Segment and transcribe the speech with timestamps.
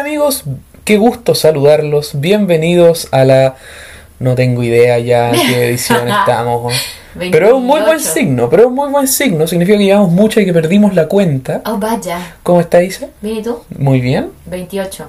[0.00, 0.44] amigos,
[0.84, 2.18] qué gusto saludarlos.
[2.18, 3.56] Bienvenidos a la...
[4.18, 6.74] No tengo idea ya en qué edición estamos.
[7.18, 8.14] Pero es un muy buen 28.
[8.14, 9.46] signo, pero es un muy buen signo.
[9.46, 11.60] Significa que llevamos mucho y que perdimos la cuenta.
[11.66, 12.36] Oh, vaya.
[12.42, 13.08] ¿Cómo está, Isa?
[13.20, 13.62] Bien, ¿y tú?
[13.76, 14.30] Muy bien.
[14.46, 15.06] 28.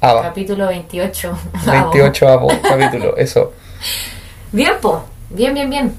[0.00, 0.20] Ah.
[0.22, 1.38] Capítulo 28.
[1.66, 3.52] 28 avo, capítulo, eso.
[4.52, 5.04] Bien, po.
[5.28, 5.94] Bien, bien, bien.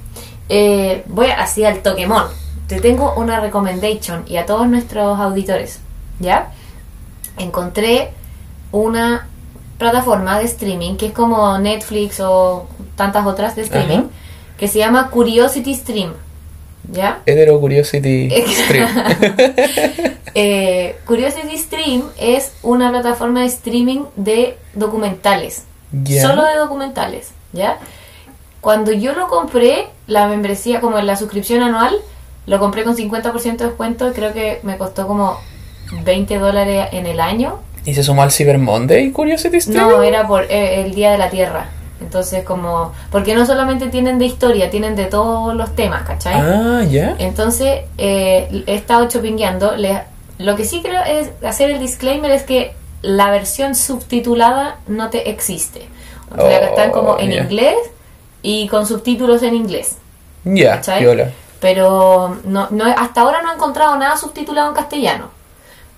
[0.49, 2.25] Eh, voy así al Toquemón.
[2.67, 5.81] Te tengo una recommendation y a todos nuestros auditores.
[6.19, 6.51] ¿Ya?
[7.37, 8.11] Encontré
[8.71, 9.27] una
[9.77, 14.07] plataforma de streaming que es como Netflix o tantas otras de streaming Ajá.
[14.57, 16.13] que se llama Curiosity Stream.
[16.91, 17.21] ¿Ya?
[17.25, 18.87] Hetero Curiosity Stream.
[20.37, 25.63] Eh, Curiosity Stream es una plataforma de streaming de documentales.
[26.21, 27.77] Solo de documentales, ¿ya?
[28.59, 31.95] Cuando yo lo compré, la membresía, como la suscripción anual,
[32.47, 35.39] lo compré con 50% de descuento y creo que me costó como
[35.91, 37.59] 20 dólares en el año.
[37.85, 39.77] ¿Y se sumó al Cyber Monday Curiosity Stream?
[39.89, 41.67] No, era por eh, el Día de la Tierra.
[42.01, 42.91] Entonces, como...
[43.11, 46.33] Porque no solamente tienen de historia, tienen de todos los temas, ¿cachai?
[46.35, 47.15] Ah, ya.
[47.19, 49.75] Entonces, eh, he estado chopingueando.
[49.77, 50.03] Le-
[50.39, 55.29] Lo que sí creo es hacer el disclaimer es que la versión subtitulada no te
[55.29, 55.87] existe.
[56.35, 57.75] O sea, que están como Oh, en inglés
[58.41, 59.97] y con subtítulos en inglés.
[60.43, 61.31] Ya, piola.
[61.61, 65.29] Pero no, no, hasta ahora no he encontrado nada subtitulado en castellano.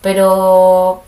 [0.01, 1.03] Pero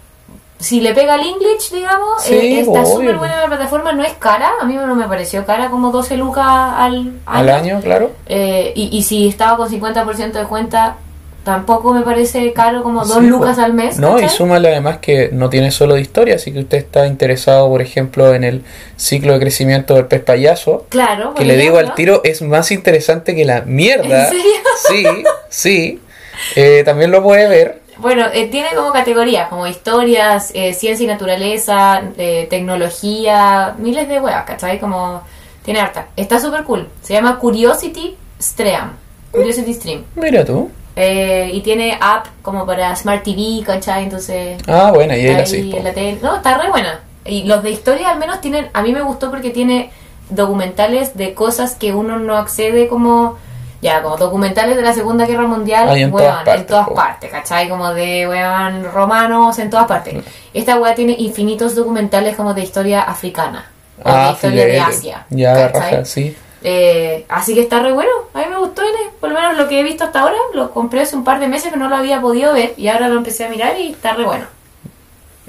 [0.60, 3.94] si le pega el English, digamos, Sí, eh, está súper buena la plataforma.
[3.94, 7.80] No es cara, a mí no me pareció cara, como 12 lucas al Al año,
[7.82, 8.12] claro.
[8.28, 10.98] eh, y, y si estaba con 50% de cuenta,
[11.46, 13.66] tampoco me parece caro como 2 Sí, lucas pues.
[13.66, 13.98] al mes.
[14.00, 17.70] No, y súmale además que no tiene solo de historia, así que usted está interesado,
[17.70, 18.64] por ejemplo, en el
[18.98, 23.34] ciclo de crecimiento del pez payaso, Claro, que le digo al tiro es más interesante
[23.34, 24.26] que la mierda.
[24.26, 24.52] ¿En serio?
[24.90, 25.06] Sí,
[25.50, 26.02] sí.
[26.56, 27.82] Eh, también lo puede ver.
[28.00, 34.20] Bueno, eh, tiene como categorías, como historias, eh, ciencia y naturaleza, eh, tecnología, miles de
[34.20, 34.80] weas, ¿cachai?
[34.80, 35.22] Como
[35.64, 36.08] tiene harta.
[36.16, 36.88] Está súper cool.
[37.02, 38.92] Se llama Curiosity Stream.
[39.32, 40.04] Curiosity Stream.
[40.16, 40.72] Mira tú.
[40.96, 44.04] Eh, y tiene app como para Smart TV, ¿cachai?
[44.04, 46.20] Entonces Ah, bueno, y ahí la sí, en la tele.
[46.22, 47.02] No, está re buena.
[47.26, 49.92] Y los de historia al menos tienen, a mí me gustó porque tiene
[50.30, 53.38] documentales de cosas que uno no accede como,
[53.82, 56.68] ya, como documentales de la Segunda Guerra Mundial, Ah, y en weón, todas partes, en
[56.68, 56.94] todas po.
[56.96, 57.70] partes, ¿cachai?
[57.70, 60.16] Como de, weón, romanos en todas partes.
[60.16, 60.20] Mm.
[60.54, 63.70] Esta weá tiene infinitos documentales como de historia africana.
[64.04, 64.80] O de Ah, historia de.
[64.80, 65.26] Asia.
[65.30, 66.36] Ya, raja, sí.
[66.62, 68.10] Eh, así que está re bueno.
[68.34, 68.82] A mí me gustó,
[69.22, 70.36] por lo menos lo que he visto hasta ahora.
[70.54, 73.08] Lo compré hace un par de meses que no lo había podido ver y ahora
[73.08, 74.46] lo empecé a mirar y está re bueno.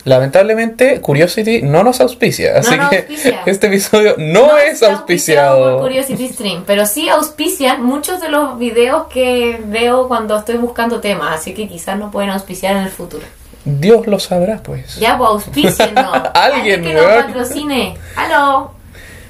[0.05, 3.43] Lamentablemente, Curiosity no nos auspicia, así nos que auspicia.
[3.47, 5.79] este episodio no, es auspiciado.
[5.79, 11.01] por Curiosity Stream, pero sí auspician muchos de los videos que veo cuando estoy buscando
[11.01, 13.25] temas, así que quizás nos pueden auspiciar en el futuro.
[13.65, 14.97] Dios lo sabrá, pues.
[14.97, 16.19] Ya, pues auspíciennos.
[16.35, 17.95] Alguien, que nos patrocine.
[18.17, 18.73] ¡Aló!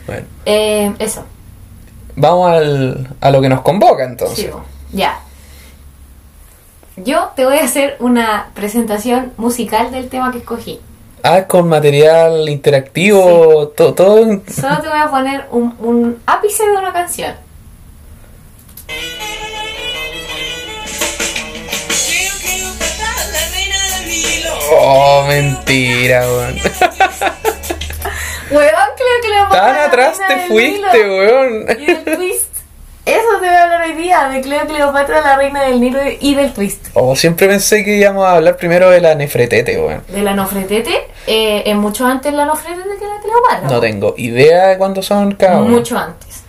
[0.06, 1.24] Bueno, Eh, eso.
[2.14, 4.38] vamos al, a lo que nos convoca entonces.
[4.44, 4.62] Sí, po.
[4.92, 5.18] ya.
[7.04, 10.80] Yo te voy a hacer una presentación musical del tema que escogí.
[11.22, 14.18] Ah, con material interactivo, to- todo.
[14.20, 17.34] en- Solo te voy a poner un, un ápice de una canción.
[24.72, 26.56] Oh, mentira, weón.
[28.50, 31.66] Weón, creo que le Tan atrás te fuiste, weón.
[31.78, 32.49] Y del twist.
[33.06, 36.34] Eso te voy a hablar hoy día, de Cleo Cleopatra, la reina del Nilo y
[36.34, 36.88] del twist.
[36.94, 40.02] Oh, siempre pensé que íbamos a hablar primero de la Nefretete, weón.
[40.08, 43.68] De la Nofretete, eh, es mucho antes la Nofretete que la Cleopatra.
[43.70, 45.70] No tengo idea de cuándo son cada uno.
[45.70, 46.42] Mucho antes.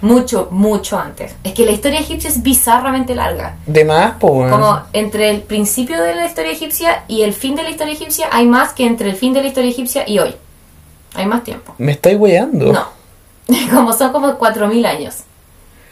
[0.00, 1.34] Mucho, mucho antes.
[1.44, 3.56] Es que la historia egipcia es bizarramente larga.
[3.64, 4.50] De más, pues.
[4.50, 8.28] Como entre el principio de la historia egipcia y el fin de la historia egipcia
[8.30, 10.34] hay más que entre el fin de la historia egipcia y hoy.
[11.14, 11.74] Hay más tiempo.
[11.78, 12.72] Me estáis weyando.
[12.72, 12.88] No.
[13.74, 15.14] Como son como 4.000 años.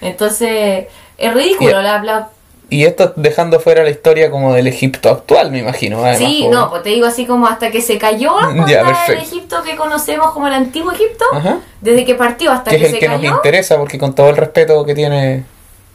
[0.03, 0.87] Entonces,
[1.19, 1.81] es ridículo.
[1.81, 2.29] Y- La, la-
[2.69, 5.99] Y esto dejando fuera la historia como del Egipto actual, me imagino.
[6.05, 8.35] Además, Sí, no, pues te digo así como hasta que se cayó
[8.67, 9.19] Ya, el.
[9.19, 11.59] Egipto que conocemos como el antiguo Egipto, Ajá.
[11.81, 13.35] desde que partió hasta Que que, es el se que nos cayó.
[13.37, 15.45] interesa, porque con todo el respeto que tiene.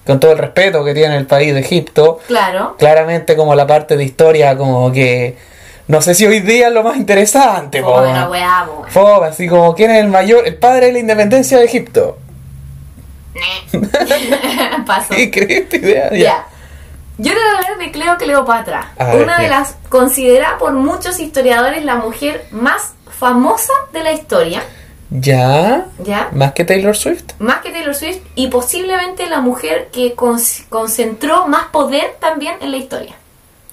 [0.05, 2.75] Con todo el respeto que tiene el país de Egipto, Claro.
[2.77, 5.35] claramente como la parte de historia como que
[5.89, 7.81] no sé si hoy día es lo más interesante.
[7.81, 12.17] Fome, así como quién es el mayor el padre de la independencia de Egipto
[14.85, 15.13] Pasó.
[15.13, 16.17] increíble esta idea ya.
[16.17, 16.45] Ya.
[17.19, 19.49] Yo te voy a hablar de Cleo Cleopatra, una de ¿qué?
[19.49, 24.61] las considerada por muchos historiadores la mujer más famosa de la historia,
[25.09, 26.29] ya ¿ya?
[26.33, 31.47] más que Taylor Swift Más que Taylor Swift y posiblemente la mujer que con- concentró
[31.47, 33.15] más poder también en la historia,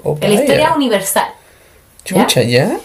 [0.02, 1.26] Oh, en la historia universal.
[2.04, 2.76] chucha ya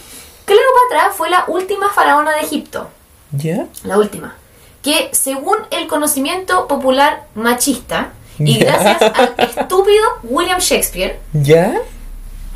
[0.45, 2.89] Cleopatra fue la última faraona de Egipto.
[3.31, 3.65] ¿Ya?
[3.83, 4.35] La última.
[4.81, 11.73] Que según el conocimiento popular machista, y gracias al estúpido William Shakespeare, ¿Ya?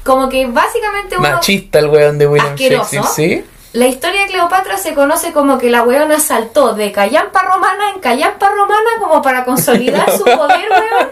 [0.03, 1.29] como que básicamente uno...
[1.29, 2.95] Machista el weón de William Asqueroso.
[2.95, 3.45] Shakespeare, ¿sí?
[3.73, 8.01] La historia de Cleopatra se conoce como que la weona saltó de callampa romana en
[8.01, 11.09] callampa romana como para consolidar su poder, weón,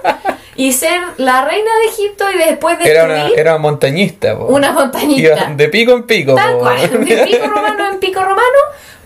[0.55, 4.45] y ser la reina de Egipto y después Era destruir una, era montañista, po.
[4.45, 5.21] una montañita.
[5.21, 8.59] Iba de pico en pico, Tal cual, de pico romano en pico romano,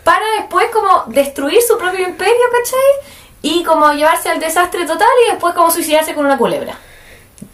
[0.05, 3.11] para después como destruir su propio imperio, ¿cachai?
[3.41, 6.77] Y como llevarse al desastre total y después como suicidarse con una culebra.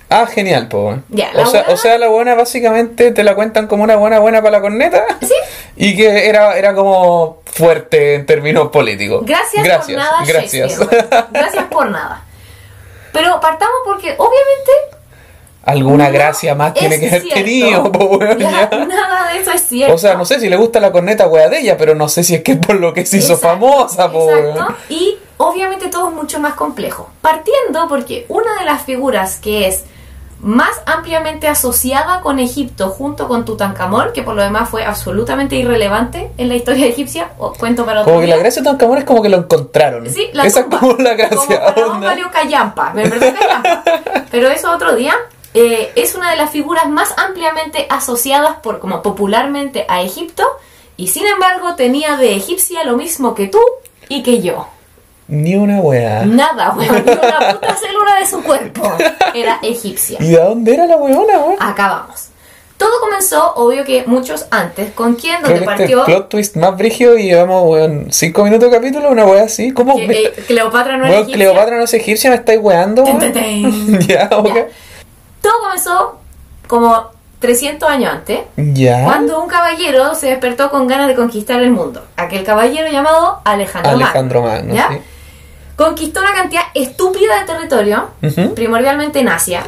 [0.09, 0.99] Ah, genial, po.
[1.09, 4.19] Ya, o, sea, buena- o sea, la buena básicamente te la cuentan como una buena
[4.19, 5.03] buena para la corneta.
[5.21, 5.33] Sí.
[5.77, 9.23] Y que era, era como fuerte en términos políticos.
[9.25, 10.79] Gracias, gracias por nada, Gracias.
[11.31, 12.23] Gracias por nada.
[13.13, 14.71] Pero partamos porque obviamente
[15.63, 17.39] Alguna no gracia más tiene que haber cierto.
[17.43, 18.85] tenido, po, weón, Ya, ya.
[18.85, 19.93] Nada de eso es cierto.
[19.93, 22.23] O sea, no sé si le gusta la corneta wea de ella, pero no sé
[22.23, 24.59] si es que es por lo que se hizo Exacto, famosa, po, exacto.
[24.59, 24.75] weón.
[24.89, 27.09] Y obviamente todo es mucho más complejo.
[27.21, 29.83] Partiendo porque una de las figuras que es
[30.39, 36.31] más ampliamente asociada con Egipto junto con Tutankamón, que por lo demás fue absolutamente irrelevante
[36.39, 39.03] en la historia egipcia, o cuento para otro Como que la gracia de Tutankamón es
[39.03, 40.09] como que lo encontraron.
[40.09, 41.37] Sí, la Esa es como la gracia.
[41.37, 42.07] Como faraón onda.
[42.07, 43.83] valió callampa, verdad callampa.
[44.31, 45.13] Pero eso otro día.
[45.53, 50.43] Eh, es una de las figuras más ampliamente asociadas por como popularmente a Egipto
[50.97, 53.59] y sin embargo tenía de egipcia lo mismo que tú
[54.09, 54.67] y que yo.
[55.27, 56.25] Ni una wea.
[56.25, 58.91] Nada, weón, ni una puta célula de su cuerpo
[59.33, 60.17] era egipcia.
[60.21, 61.55] ¿Y de dónde era la weona, weón?
[61.59, 62.27] Acá vamos.
[62.77, 67.15] Todo comenzó, obvio que muchos antes, con quién, donde este partió plot twist más brígido
[67.15, 69.71] y llevamos, weón, cinco minutos de capítulo, una wea así.
[69.71, 69.95] ¿Cómo?
[69.97, 71.35] que, me- eh, Cleopatra no weón, egipcia.
[71.35, 73.99] Cleopatra no es egipcia, me estáis weando, weón.
[74.07, 74.55] ya, ok.
[74.55, 74.67] Ya.
[75.41, 76.19] Todo comenzó
[76.67, 77.09] como
[77.39, 79.03] 300 años antes, Ya.
[79.03, 82.05] cuando un caballero se despertó con ganas de conquistar el mundo.
[82.17, 84.73] Aquel caballero llamado Alejandro, Alejandro Magno.
[84.73, 84.89] Magno, ¿ya?
[84.91, 85.01] sí.
[85.75, 88.09] Conquistó una cantidad estúpida de territorio,
[88.53, 89.63] primordialmente en Asia,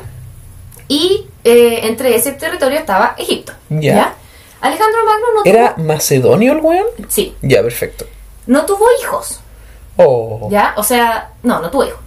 [0.88, 3.54] y eh, entre ese territorio estaba Egipto.
[3.70, 4.14] Ya.
[4.62, 5.86] Alejandro Magno no ¿Era tuvo...
[5.86, 6.86] macedonio el weón?
[7.08, 8.06] Sí, Ya, perfecto.
[8.46, 9.40] no tuvo hijos,
[9.98, 10.48] Oh.
[10.52, 10.74] ¿ya?
[10.78, 12.00] O sea, no, no tuvo hijos.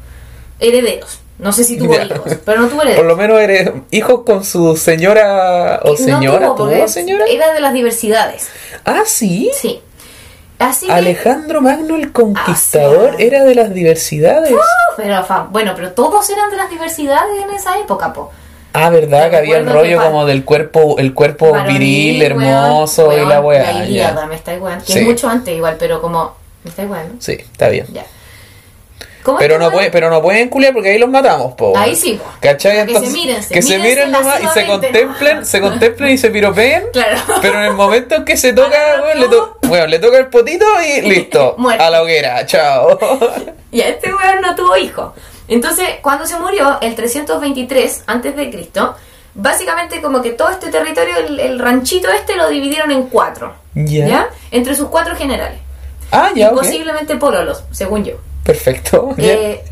[0.61, 1.19] Herederos.
[1.39, 3.07] No sé si tuvo hijos, pero no tuvo Por herederos.
[3.09, 7.27] lo menos eres hijo con su señora o señora, no tuvo, ¿tuvo porque señora?
[7.29, 8.49] Era de las diversidades.
[8.85, 9.51] Ah, sí.
[9.55, 9.81] Sí.
[10.59, 13.25] Así que- Alejandro Magno el Conquistador Ah, sí.
[13.27, 14.55] era de las diversidades.
[14.97, 18.33] Pero, fa- bueno, pero todos eran de las diversidades en esa época, po.
[18.73, 23.25] Ah, verdad que había el rollo como del cuerpo, el cuerpo viril, weón, hermoso y
[23.27, 23.63] la weá.
[23.63, 23.85] La ya.
[23.87, 24.85] Ilíada, me estáis weando.
[24.85, 24.99] Que Sí.
[25.01, 26.35] es mucho antes igual, pero como.
[26.65, 27.15] Me estáis weando.
[27.21, 27.87] Sí, está bien.
[27.93, 28.05] Ya.
[29.27, 31.77] ¿Cómo Pero no, puede, pero no pueden culiar porque ahí los matamos, po.
[31.77, 32.31] Ahí sí, po.
[32.39, 32.87] ¿Cachai?
[32.87, 36.31] Que se miren, se que se miren nomás y se contemplen, se contemplen y se
[36.31, 36.85] piropeen.
[36.93, 37.19] Claro.
[37.43, 39.59] Pero en el momento en que se toca, Agarra weón, le, to-
[39.89, 41.57] le toca el potito y listo.
[41.81, 42.97] A la hoguera, chao.
[43.73, 45.13] Y a este weón no tuvo hijo.
[45.49, 48.95] Entonces, cuando se murió, el 323 antes de Cristo,
[49.35, 53.55] básicamente como que todo este territorio, el, el ranchito este, lo dividieron en cuatro.
[53.75, 54.29] Ya.
[54.53, 55.59] Entre sus cuatro generales.
[56.13, 56.59] Ah, y ya, ok.
[56.59, 58.15] posiblemente pololos, según yo.
[58.47, 59.11] Perfecto.
[59.19, 59.63] Eh,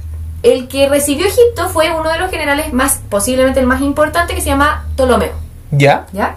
[0.42, 4.40] el que recibió Egipto fue uno de los generales más, posiblemente el más importante, que
[4.40, 5.32] se llama Ptolomeo.
[5.70, 6.06] ya.
[6.12, 6.36] ¿Ya?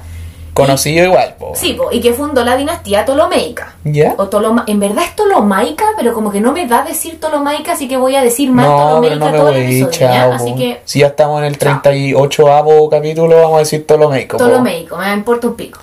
[0.53, 1.51] Conocido igual, po.
[1.53, 3.75] Sí, po, y que fundó la dinastía Ptolomeica.
[3.83, 4.15] ¿Ya?
[4.17, 7.87] O Ptoloma- en verdad es Ptolomaica, pero como que no me da decir Ptolomaica, así
[7.87, 10.13] que voy a decir más No, pero Ptolomeica no me todo el voy, episodio, ¿ya?
[10.21, 10.33] chao.
[10.33, 11.79] Así que Si ya estamos en el Chao.
[11.83, 14.37] 38avo capítulo, vamos a decir Ptolomeico.
[14.37, 14.43] po.
[14.45, 15.79] Ptolomeico, me importa un pico.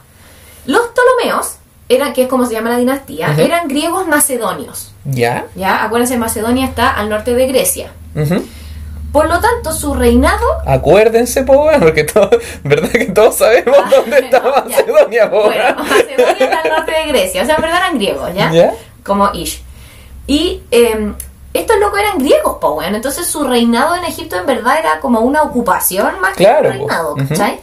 [0.67, 1.57] Los Ptolomeos,
[1.89, 4.93] eran, que es como se llama la dinastía, eran griegos macedonios.
[5.05, 5.47] ¿Ya?
[5.55, 5.85] ¿Ya?
[5.85, 7.93] Acuérdense, Macedonia está al norte de Grecia.
[9.13, 12.31] Por lo tanto, su reinado Acuérdense, po, porque todo,
[12.65, 14.51] verdad que todos sabemos Ah, dónde está no.
[14.51, 15.45] Macedonia, po.
[15.45, 15.77] Bueno.
[15.85, 18.51] Macedonia está al norte de Grecia, o sea, en verdad eran griegos, ¿ya?
[18.51, 18.73] ¿Ya?
[19.05, 19.63] Como Ish.
[20.27, 21.13] Y eh,
[21.53, 22.83] estos locos eran griegos, po.
[22.83, 26.89] Entonces su reinado en Egipto en verdad era como una ocupación más Claro, que un
[26.89, 27.15] reinado.
[27.29, 27.61] ¿cachai?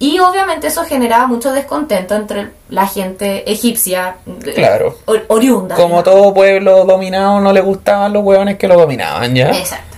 [0.00, 4.16] Y obviamente eso generaba mucho descontento entre la gente egipcia
[4.54, 4.96] Claro.
[5.06, 5.74] or- oriunda.
[5.74, 9.50] Como todo pueblo dominado, no le gustaban los hueones que lo dominaban, ¿ya?
[9.50, 9.96] Exacto.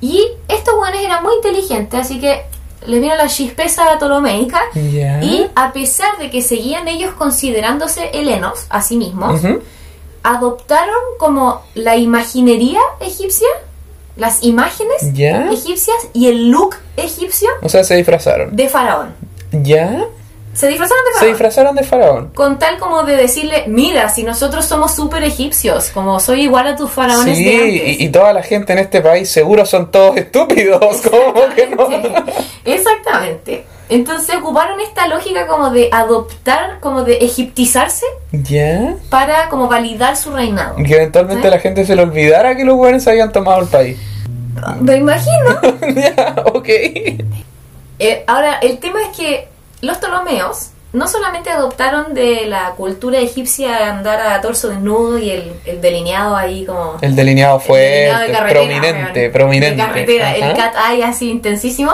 [0.00, 2.44] Y estos weones eran muy inteligentes, así que
[2.86, 4.60] les vino la chispeza ptolomeica.
[4.74, 5.22] Ya.
[5.22, 9.40] Y a pesar de que seguían ellos considerándose helenos a sí mismos,
[10.22, 13.48] adoptaron como la imaginería egipcia,
[14.16, 18.54] las imágenes egipcias y el look egipcio O sea, se disfrazaron.
[18.56, 19.14] de faraón.
[19.62, 20.04] ¿Ya?
[20.54, 21.32] Se disfrazaron de Se faraón.
[21.34, 22.28] disfrazaron de faraón.
[22.34, 26.76] con tal como de decirle, mira, si nosotros somos súper egipcios, como soy igual a
[26.76, 28.00] tus faraones Sí, de antes.
[28.00, 31.02] y, y toda la gente en este país seguro son todos estúpidos.
[31.10, 31.86] ¿Cómo que no?
[32.64, 33.64] Exactamente.
[33.88, 38.96] Entonces ocuparon esta lógica como de adoptar, como de egiptizarse ¿Ya?
[39.10, 40.78] para como validar su reinado.
[40.78, 41.50] Y que eventualmente ¿Sí?
[41.50, 43.98] la gente se le olvidara que los hueones habían tomado el país.
[44.80, 45.60] Me imagino.
[45.94, 46.68] ya, ok.
[47.98, 49.48] Eh, ahora, el tema es que
[49.80, 55.52] los Ptolomeos no solamente adoptaron de la cultura egipcia andar a torso desnudo y el,
[55.66, 56.96] el delineado ahí como...
[57.02, 59.82] El delineado el delineado fuerte, de carretera, prominente, prominente.
[59.82, 61.92] De carretera, el cat eye así intensísimo.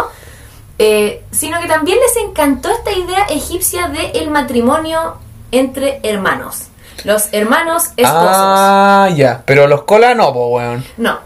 [0.78, 5.16] eh, sino que también les encantó esta idea egipcia de el matrimonio
[5.50, 6.68] entre hermanos.
[7.04, 8.28] Los hermanos esposos.
[8.30, 9.42] Ah, ya.
[9.44, 10.84] Pero los cola no, po, weón.
[10.96, 11.18] No.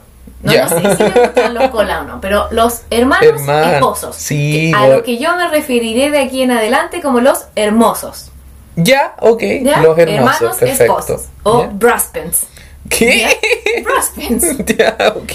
[0.47, 4.17] No, no sé si me gustan los cola o no, pero los hermanos Hermanos, esposos.
[4.17, 8.31] sí, a lo que yo me referiré de aquí en adelante como los hermosos.
[8.77, 9.43] Ya, ok.
[9.63, 9.81] ¿ya?
[9.81, 10.85] Los hermosos, perfecto.
[10.99, 11.27] esposos.
[11.43, 12.47] O braspens.
[12.89, 13.39] ¿Qué?
[13.85, 14.59] Braspens.
[14.79, 15.33] ya, ok.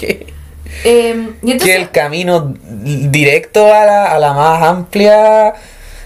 [0.84, 5.54] Eh, y entonces, que el camino directo a la, a la más amplia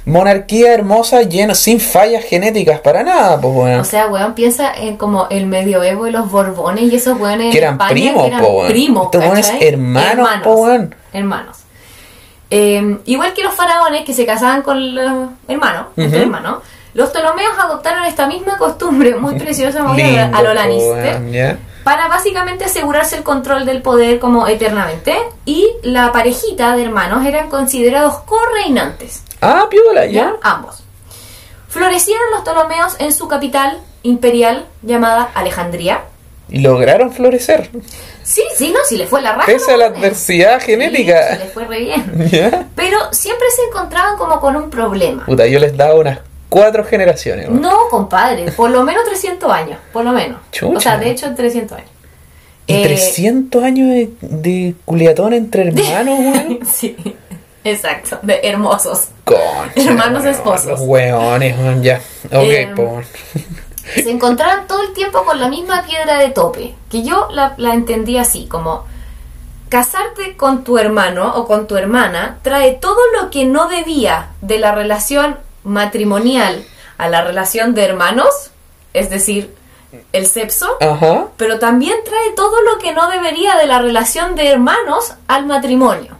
[0.06, 3.82] monarquía hermosa llena sin fallas genéticas para nada, pues bueno.
[3.82, 7.58] o sea, weón, piensa en como el medioevo y los borbones y esos weones Que
[7.58, 8.68] eran España primos, que eran po, weón.
[8.68, 9.68] primos, Estos weones ¿cachai?
[9.68, 10.94] hermanos, po, weón.
[11.12, 11.58] Hermanos.
[12.48, 16.62] Eh, igual que los faraones que se casaban con los hermanos, entre hermanos,
[16.94, 22.06] los ptolomeos adoptaron esta misma costumbre muy preciosa a, Lindo, a lo Lannister weón, para
[22.06, 28.18] básicamente asegurarse el control del poder como eternamente y la parejita de hermanos eran considerados
[28.20, 29.24] correinantes.
[29.46, 30.12] Ah, piola, ¿ya?
[30.12, 30.32] ya.
[30.42, 30.82] Ambos.
[31.68, 36.02] Florecieron los Ptolomeos en su capital imperial llamada Alejandría.
[36.48, 37.70] Y lograron florecer.
[38.22, 39.46] Sí, sí, no, si le fue la raja.
[39.46, 39.78] Pese a ¿no?
[39.78, 41.36] la adversidad Sí, genética.
[41.36, 42.28] se le fue re bien.
[42.30, 42.66] ¿Ya?
[42.76, 45.26] Pero siempre se encontraban como con un problema.
[45.26, 47.48] Puta, yo les daba unas cuatro generaciones.
[47.48, 47.60] weón.
[47.60, 50.38] No, compadre, por lo menos 300 años, por lo menos.
[50.52, 50.76] Chucha.
[50.76, 51.90] O sea, de hecho, 300 años.
[52.68, 56.60] Y Eh, 300 años de, de culiatón entre hermanos, weón.
[56.72, 56.96] Sí,
[57.70, 59.08] exacto, de hermosos.
[59.24, 60.66] Concha, Hermanos weón, esposos.
[60.66, 61.96] Los weones, weón, ya.
[62.26, 63.04] Ok, Eh, po, weón.
[63.94, 67.74] se encontraban todo el tiempo con la misma piedra de tope, que yo la, la
[67.74, 68.84] entendí así, como
[69.68, 74.58] casarte con tu hermano o con tu hermana trae todo lo que no debía de
[74.58, 76.64] la relación matrimonial
[76.98, 78.28] a la relación de hermanos,
[78.94, 79.54] es decir,
[80.12, 81.26] el sexo, Ajá.
[81.36, 86.15] pero también trae todo lo que no debería de la relación de hermanos al matrimonio.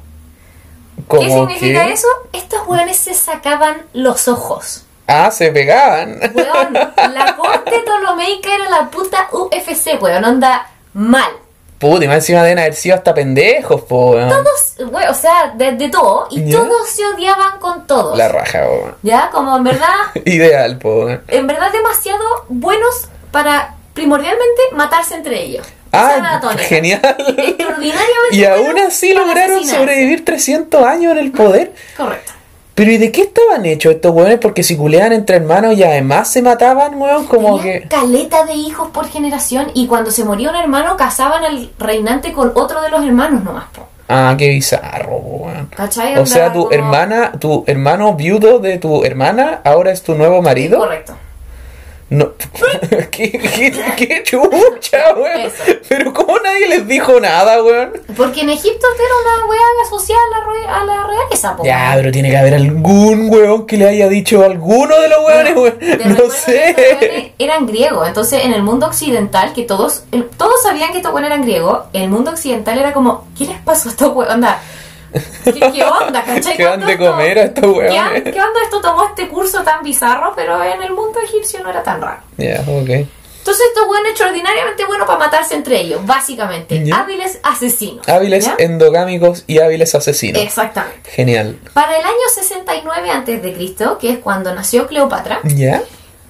[1.09, 2.09] ¿Qué significa que- eso?
[2.33, 4.83] Estos hueones se sacaban los ojos.
[5.07, 6.19] Ah, se pegaban.
[6.35, 6.73] Weón,
[7.15, 11.31] la corte ptolomeica era la puta UFC, weón, onda mal.
[11.79, 14.29] Puta, y más encima deben haber sido hasta pendejos, po, weón.
[14.31, 16.59] Todos, weón, o sea, de, de todo, y ¿Ya?
[16.59, 18.17] todos se odiaban con todos.
[18.19, 18.97] La raja, weón.
[19.03, 19.95] Ya, como en verdad,
[20.25, 21.23] Ideal, po, weón.
[21.29, 25.67] en verdad demasiado buenos para primordialmente matarse entre ellos.
[25.97, 27.01] Ah, genial.
[27.19, 29.77] Extraordinariamente Y aún así lograron asesinarse.
[29.81, 31.73] sobrevivir 300 años en el poder.
[31.97, 32.33] Correcto.
[32.75, 34.39] Pero ¿y de qué estaban hechos estos weones?
[34.39, 37.89] Porque si culeaban entre hermanos y además se mataban, weón, como Tenían que...
[37.89, 42.53] caleta de hijos por generación y cuando se moría un hermano casaban al reinante con
[42.55, 43.87] otro de los hermanos nomás, po.
[44.09, 45.71] Ah, qué bizarro, weón.
[46.19, 50.43] O sea, tu como- hermana, tu hermano viudo de tu hermana ahora es tu nuevo
[50.43, 50.79] marido.
[50.79, 51.17] Correcto.
[52.09, 52.31] No.
[53.11, 55.41] ¿Qué, qué, qué chucha, weón?
[55.41, 55.63] Eso.
[55.89, 57.93] Pero ¿cómo nadie les dijo nada, weón?
[58.17, 61.65] Porque en Egipto era una weá asociada a la, a la realeza, po.
[61.65, 65.19] Ya, pero tiene que haber algún weón que le haya dicho a alguno de los
[65.27, 65.79] weones, weón.
[66.17, 67.35] No sé.
[67.39, 71.31] eran griegos, entonces en el mundo occidental, que todos el- todos sabían que estos weones
[71.33, 74.35] eran griegos, el mundo occidental era como, ¿qué les pasó a estos weones?
[74.35, 74.61] Onda,
[75.45, 76.23] ¿qué, qué onda?
[76.25, 76.57] ¿Cachai?
[76.57, 78.23] ¿Qué dan ¿Cuánto de comer a estos ¿Qué?
[78.33, 80.33] ¿Qué onda esto tomó este curso tan bizarro?
[80.35, 82.21] Pero en el mundo egipcio no era tan raro.
[82.37, 83.07] Ya, ok.
[83.47, 86.85] Entonces estos weones extraordinariamente buenos para matarse entre ellos, básicamente.
[86.85, 86.97] Ya.
[86.97, 88.09] Hábiles asesinos.
[88.09, 88.57] Hábiles ¿ya?
[88.59, 90.43] endogámicos y hábiles asesinos.
[90.43, 91.09] Exactamente.
[91.09, 91.57] Genial.
[91.73, 95.81] Para el año 69 a.C., que es cuando nació Cleopatra, ¿Ya?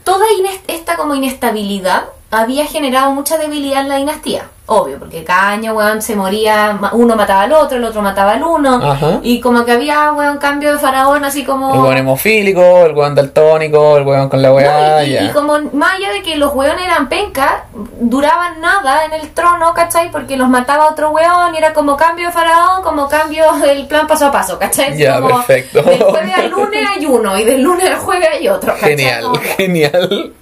[0.05, 0.27] toda
[0.69, 4.51] esta como inestabilidad había generado mucha debilidad en la dinastía.
[4.69, 8.43] Obvio, porque cada año, weón, se moría, uno mataba al otro, el otro mataba al
[8.43, 9.21] uno, Ajá.
[9.23, 11.73] y como que había, weón, cambio de faraón, así como...
[11.73, 15.23] El weón hemofílico, el weón daltónico, el weón con la weá, y, y- ya.
[15.23, 17.67] y como más allá de que los weones eran penca,
[18.01, 20.11] duraban nada en el trono, ¿cachai?
[20.11, 24.09] Porque los mataba otro weón y era como cambio de faraón, como cambio el plan
[24.09, 24.97] paso a paso, ¿cachai?
[24.99, 25.81] Ya, como perfecto.
[25.83, 28.91] Del jueves al lunes hay uno y del lunes al jueves hay otro, ¿cachai?
[28.97, 30.33] Genial, Como genial.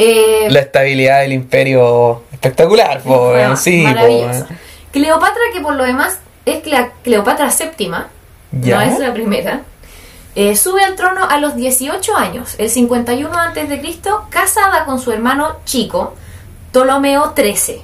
[0.00, 3.56] Eh, La estabilidad del imperio espectacular, po, Bueno.
[3.56, 4.44] Sí, po, maravilloso.
[4.44, 4.58] weón.
[4.92, 7.90] Cleopatra, que por lo demás es Clea- Cleopatra VII,
[8.52, 8.76] Ya.
[8.76, 9.60] no es la primera,
[10.34, 13.82] eh, sube al trono a los 18 años, el 51 a.C.,
[14.30, 16.14] casada con su hermano chico,
[16.72, 17.82] Ptolomeo XIII.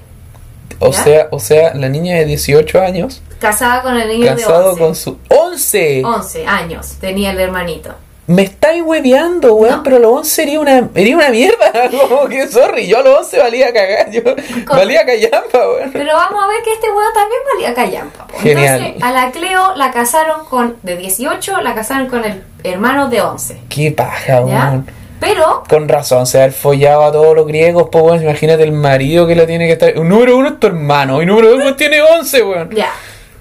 [0.78, 4.82] O sea, o sea, la niña de 18 años, Casada con el niño casado de
[4.82, 4.82] 11.
[4.82, 6.02] con su 11.
[6.04, 7.94] 11 años tenía el hermanito.
[8.28, 9.82] Me estáis hueveando, weón, No.
[9.84, 11.70] pero a los 11 sería una, sería una mierda.
[12.08, 14.22] Como que, sorry, yo a los 11 valía cagar, yo
[14.68, 15.90] valía callampa, weón.
[15.92, 18.26] Pero vamos a ver que este weón también valía callampa.
[18.26, 18.38] po.
[18.38, 18.80] Genial.
[18.82, 23.20] Entonces, a la Cleo la casaron con, de 18, la casaron con el hermano de
[23.20, 23.60] 11.
[23.68, 24.86] Qué paja, weón.
[25.20, 28.22] Pero, Con razón, se haber follado a todos los griegos, pues, weón.
[28.22, 29.96] Imagínate el marido que lo tiene que estar.
[29.98, 32.70] Un número uno es tu hermano, y número dos tiene 11, weón.
[32.74, 32.90] ya,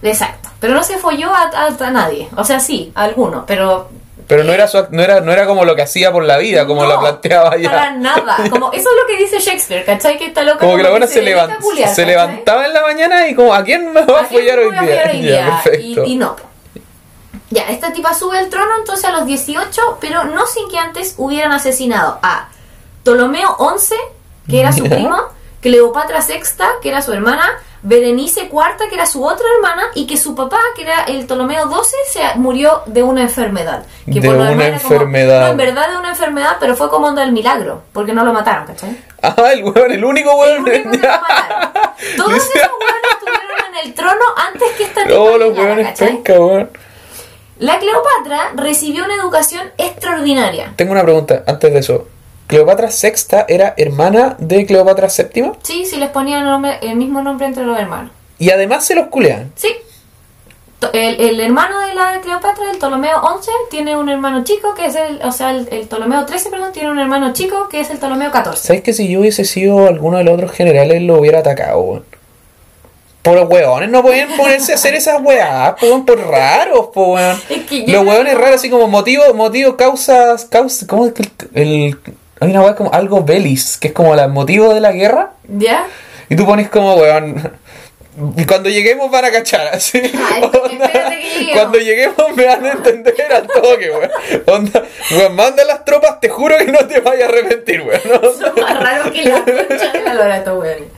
[0.03, 0.49] exacto.
[0.59, 2.29] Pero no se folló a, a- a nadie.
[2.37, 3.89] O sea, sí, a alguno, pero.
[4.27, 6.65] Pero no era, su, no, era, no era como lo que hacía por la vida,
[6.65, 7.91] como no, lo planteaba Para ya.
[7.91, 8.37] nada.
[8.49, 10.17] Como, eso es lo que dice Shakespeare, ¿cachai?
[10.17, 10.59] Que está loca.
[10.59, 13.35] Como que la buena se, dedica a levan- culiar, se levantaba en la mañana y
[13.35, 15.11] como, ¿a quién me va a ¿A quién follar hoy día?
[15.21, 16.03] Ya, perfecto.
[16.05, 16.35] Y, y no.
[17.51, 21.13] Ya, esta tipa sube al trono entonces a los 18, pero no sin que antes
[21.17, 22.49] hubieran asesinado a
[23.03, 23.95] Ptolomeo XI,
[24.49, 25.17] que era su primo,
[25.61, 26.39] Cleopatra VI,
[26.81, 30.59] que era su hermana, Berenice IV, que era su otra hermana, y que su papá,
[30.75, 33.85] que era el Ptolomeo XII, se murió de una enfermedad.
[34.11, 35.41] Que De por lo una como- enfermedad.
[35.41, 38.33] no, en verdad de una enfermedad, pero fue como onda del milagro, porque no lo
[38.33, 38.97] mataron, ¿cachai?
[39.21, 41.71] Ah, el weón, el único El único que lo mataron.
[42.17, 45.53] Todos esos hueones estuvieron en el trono antes que esta Todos los
[45.87, 46.07] ¿cachai?
[46.15, 46.69] penca, weón.
[47.57, 50.73] La Cleopatra recibió una educación extraordinaria.
[50.75, 52.07] Tengo una pregunta antes de eso.
[52.47, 55.51] ¿Cleopatra VI era hermana de Cleopatra VII?
[55.63, 58.11] Sí, si les ponían el, nombre- el mismo nombre entre los hermanos.
[58.37, 59.51] Y además se los culean.
[59.55, 59.69] Sí.
[60.93, 64.95] El, el hermano de la Cleopatra, el Ptolomeo XI, tiene un hermano chico que es
[64.95, 67.97] el, o sea, el, el Ptolomeo XIII, perdón, tiene un hermano chico que es el
[67.97, 68.55] Ptolomeo XIV.
[68.55, 72.05] ¿Sabes que si yo hubiese sido alguno de los otros generales lo hubiera atacado, weón?
[73.23, 77.41] Por los weones no pueden ponerse a hacer esas weas, weón, por raros, po, weón.
[77.49, 81.13] Es que yo Los weones que- raros, así como motivo, motivo, causas, causas, ¿cómo es
[81.13, 81.23] que
[81.55, 81.97] el, el-
[82.39, 85.31] hay una wea como algo belis, que es como el motivo de la guerra?
[85.47, 85.85] ¿Ya?
[86.29, 87.51] Y tú pones como, weón,
[88.47, 89.99] cuando lleguemos van a cachar, así.
[90.33, 91.53] Ay, Onda, que lleguemos.
[91.53, 94.11] cuando lleguemos me van a entender al toque, weón.
[94.47, 98.01] Onda, weón, manda las tropas, te juro que no te vayas a arrepentir, weón.
[98.39, 100.89] Son más raros que la concha de la lora estos hueones.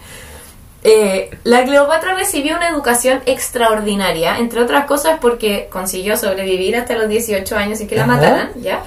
[0.83, 7.09] Eh, la Cleopatra recibió una educación extraordinaria, entre otras cosas porque consiguió sobrevivir hasta los
[7.09, 8.13] 18 años y que la Ajá.
[8.13, 8.83] mataran, ¿ya?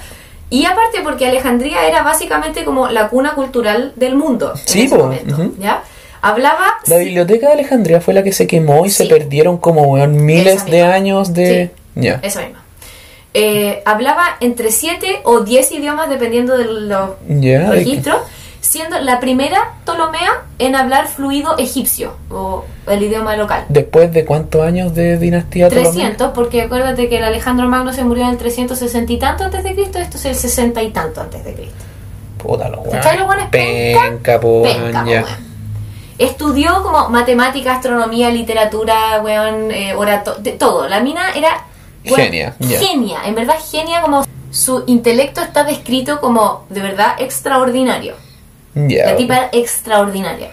[0.51, 4.97] Y aparte porque Alejandría era básicamente como la cuna cultural del mundo en Sí, ese
[4.97, 5.55] momento, ujú.
[5.57, 5.81] ¿ya?
[6.21, 6.75] Hablaba...
[6.87, 10.65] La biblioteca de Alejandría fue la que se quemó y se perdieron como, weón, miles
[10.65, 11.71] de años de...
[11.95, 11.99] Sí.
[11.99, 12.61] Mismo.
[13.33, 17.11] Eh, hablaba entre 7 o 10 idiomas dependiendo de los
[17.69, 18.17] registros,
[18.71, 23.65] siendo la primera Ptolomea en hablar fluido egipcio o el idioma local.
[23.67, 25.91] Después de cuántos años de dinastía Ptolomea?
[25.91, 29.61] 300, porque acuérdate que el Alejandro Magno se murió en el 360 y tanto antes
[29.65, 31.83] de Cristo, esto es el 60 y tanto antes de Cristo.
[32.37, 33.49] Puta los ¿Cachai los weones.
[33.51, 34.01] weones penca?
[34.09, 35.27] Penca, po, po.
[36.17, 40.87] Estudió como matemática, astronomía, literatura, weón, eh, orato- de todo.
[40.87, 41.65] La mina era
[42.05, 48.13] weón, Genia, genia, en verdad genia como su intelecto está descrito como de verdad extraordinario.
[48.75, 50.51] La tipa era extraordinaria.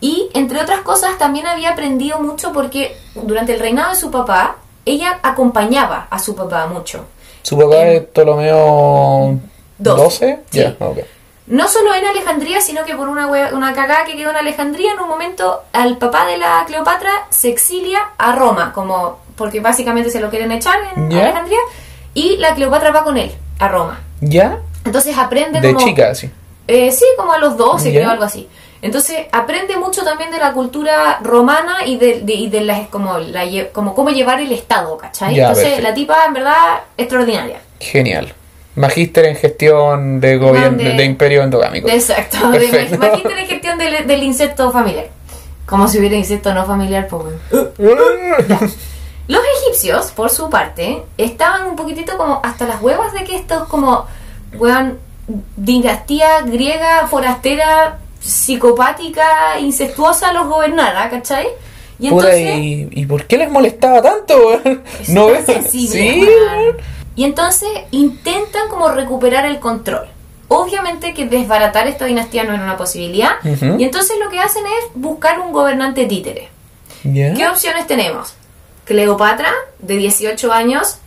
[0.00, 4.56] Y entre otras cosas también había aprendido mucho porque durante el reinado de su papá,
[4.84, 7.04] ella acompañaba a su papá mucho.
[7.42, 9.38] ¿Su papá en- es Ptolomeo
[9.78, 10.02] Doce.
[10.02, 10.38] 12?
[10.50, 10.58] Sí.
[10.60, 10.98] Ya, ok.
[11.48, 14.98] No solo en Alejandría, sino que por una, una cagada que quedó en Alejandría, en
[15.00, 20.18] un momento al papá de la Cleopatra se exilia a Roma, como porque básicamente se
[20.20, 21.12] lo quieren echar en.
[21.12, 21.58] Alejandría,
[22.14, 24.00] y la Cleopatra va con él a Roma.
[24.20, 24.58] ¿Ya?
[24.84, 25.86] Entonces aprende De como...
[25.86, 26.30] chica, sí.
[26.68, 28.00] Eh, sí, como a los 12, Ya.
[28.00, 28.48] creo, algo así.
[28.82, 33.18] Entonces aprende mucho también de la cultura romana y de, de, y de las, como,
[33.18, 35.34] la, como cómo llevar el Estado, ¿cachai?
[35.34, 35.88] Ya, Entonces perfecto.
[35.88, 37.60] la tipa en verdad extraordinaria.
[37.80, 38.32] Genial.
[38.74, 41.88] Magíster en gestión de gobierno de- de, imperio endogámico.
[41.88, 42.98] Exacto, imagínate
[43.34, 45.06] la gestión del, del insecto familiar.
[45.64, 47.34] Como si hubiera insecto no familiar, pues.
[49.28, 53.66] Los egipcios, por su parte, estaban un poquitito como hasta las huevas de que estos
[53.66, 54.06] como,
[54.54, 54.98] weón,
[55.56, 61.46] dinastía griega, forastera, psicopática, incestuosa los gobernara, ¿cachai?
[61.98, 62.58] Y entonces...
[62.58, 64.60] ¿y, ¿y por qué les molestaba tanto?
[65.00, 66.28] Es ¿No sensible, Sí.
[67.16, 70.06] Y entonces intentan como recuperar el control.
[70.48, 73.36] Obviamente que desbaratar esta dinastía no era una posibilidad.
[73.42, 76.50] Y entonces lo que hacen es buscar un gobernante títere.
[77.02, 78.34] ¿Qué opciones tenemos?
[78.84, 80.98] Cleopatra, de 18 años,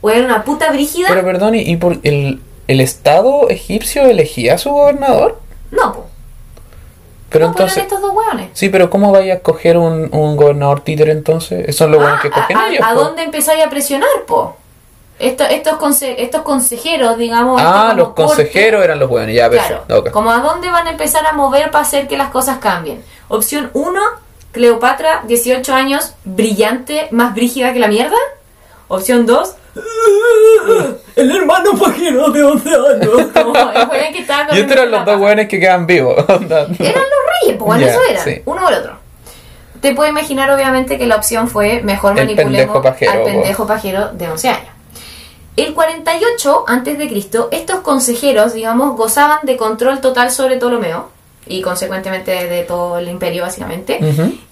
[0.00, 1.08] o era una puta brígida.
[1.08, 5.38] Pero perdón, ¿y, y por el, el Estado egipcio elegía a su gobernador?
[5.70, 6.06] no, po.
[7.30, 7.82] Pero no, pues entonces...
[7.84, 8.50] estos dos hueones.
[8.52, 11.64] Sí, pero ¿cómo vaya a escoger un, un gobernador títere entonces?
[11.68, 12.84] Esos son los que Ah, escogen a, ellos.
[12.86, 13.00] a po.
[13.00, 14.56] dónde empezáis a presionar, po?
[15.18, 17.60] Esto- estos, conse- estos consejeros, digamos.
[17.60, 19.98] Ah, los corte, consejeros eran los buenos, ya, Claro, perfecto.
[19.98, 20.10] ok.
[20.12, 23.02] como a dónde van a empezar a mover para hacer que las cosas cambien.
[23.28, 24.00] Opción 1,
[24.52, 28.16] Cleopatra, 18 años, brillante, más brígida que la mierda.
[28.86, 29.54] Opción 2.
[31.16, 33.10] El hermano pajero de 11 años.
[33.34, 35.24] Como el weón que estaba con Y estos eran los dos paja.
[35.24, 36.16] weones que quedan vivos.
[36.28, 38.24] Eran los reyes, pues eso eran.
[38.24, 38.42] sí.
[38.44, 38.96] Uno o el otro.
[39.80, 43.66] Te puedes imaginar, obviamente, que la opción fue mejor El manipulemos pendejo pajero, al pendejo
[43.66, 44.68] pajero de 11 años.
[45.56, 51.10] El 48 antes de Cristo, estos consejeros, digamos, gozaban de control total sobre Ptolomeo
[51.46, 54.00] y consecuentemente de todo el imperio, básicamente.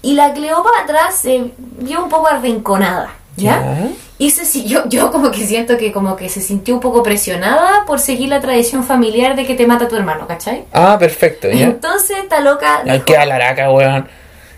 [0.03, 3.89] Y la Cleopatra se vio un poco arrinconada, ¿ya?
[4.17, 7.03] Y se, si- yo, yo como que siento que como que se sintió un poco
[7.03, 10.65] presionada por seguir la tradición familiar de que te mata tu hermano, ¿cachai?
[10.71, 11.65] Ah, perfecto, ya.
[11.65, 14.07] Entonces esta loca Ay, qué alaraca, weón.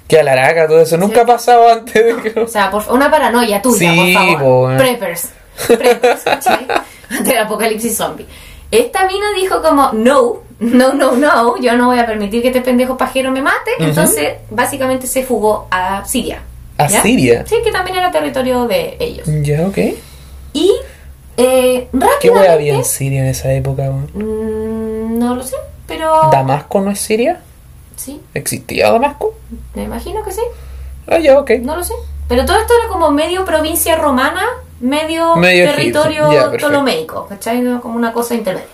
[0.08, 0.98] Qué alaraca, todo eso.
[0.98, 2.40] Nunca ha pasado antes de que.
[2.40, 4.40] O sea, por, una paranoia tuya, Sí, por favor.
[4.40, 4.78] po, weón.
[4.78, 5.30] Preppers.
[5.68, 6.68] Preppers, ¿cachai?
[7.24, 8.28] Del apocalipsis zombie.
[8.70, 12.62] Esta mina dijo como, no, no, no, no, yo no voy a permitir que este
[12.62, 13.72] pendejo pajero me mate.
[13.80, 16.42] Entonces, básicamente se fugó a Siria.
[16.78, 17.02] ¿A ¿ya?
[17.02, 17.46] Siria?
[17.46, 19.28] Sí, que también era territorio de ellos.
[19.44, 19.78] Ya, ok.
[20.54, 20.72] Y
[21.38, 21.88] eh,
[22.22, 22.86] ¿Qué había en.
[22.86, 23.92] Siria en esa época?
[23.92, 25.56] Mm, no lo sé,
[25.88, 26.30] pero...
[26.32, 27.42] ¿Damasco no es Siria?
[27.96, 29.34] Sí, ¿Existía Damasco?
[29.74, 30.42] me imagino que sí.
[31.08, 31.52] Ah, ya, ok.
[31.62, 31.94] No lo sé.
[32.28, 34.44] Pero todo esto era como medio provincia romana,
[34.80, 36.52] medio, Medio territorio egipcio.
[36.52, 37.64] Ya, ptolomeico, ¿cachai?
[37.82, 38.68] Como una cosa intermedia.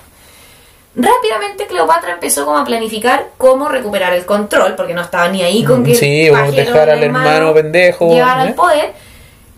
[0.93, 5.63] Rápidamente Cleopatra empezó como a planificar cómo recuperar el control, porque no estaba ni ahí
[5.63, 8.41] con Mm, que sí, dejar al hermano pendejo, llegar ¿eh?
[8.41, 8.93] al poder.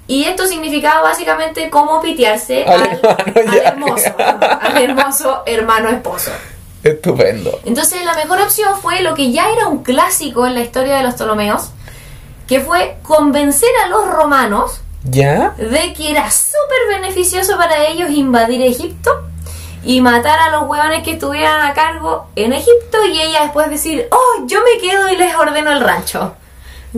[0.05, 6.31] Y esto significaba básicamente cómo pitearse Al al, hermano, al hermoso, al hermoso hermano esposo.
[6.83, 7.59] Estupendo.
[7.65, 11.03] Entonces la mejor opción fue lo que ya era un clásico en la historia de
[11.03, 11.69] los Ptolomeos,
[12.47, 15.55] que fue convencer a los romanos ¿Ya?
[15.57, 19.11] de que era súper beneficioso para ellos invadir Egipto
[19.85, 24.07] y matar a los huevones que estuvieran a cargo en Egipto y ella después decir,
[24.11, 26.35] oh, yo me quedo y les ordeno el rancho.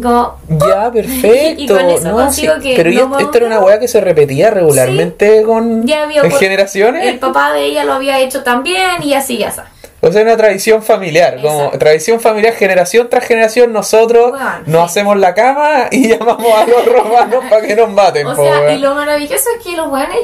[0.02, 1.62] Como, Ya, perfecto.
[1.62, 2.62] Y con eso no, consigo sí.
[2.62, 6.32] que Pero no esto era una weá que se repetía regularmente con ya había en
[6.32, 7.08] generaciones.
[7.08, 9.68] El papá de ella lo había hecho también y así ya está.
[10.06, 14.34] O sea, una tradición familiar, como tradición familiar, generación tras generación, nosotros
[14.68, 14.86] nos sí.
[14.86, 18.28] hacemos la cama y llamamos a los romanos para que nos maten.
[18.28, 18.76] O po, sea, weón.
[18.76, 20.20] y lo maravilloso es que los weones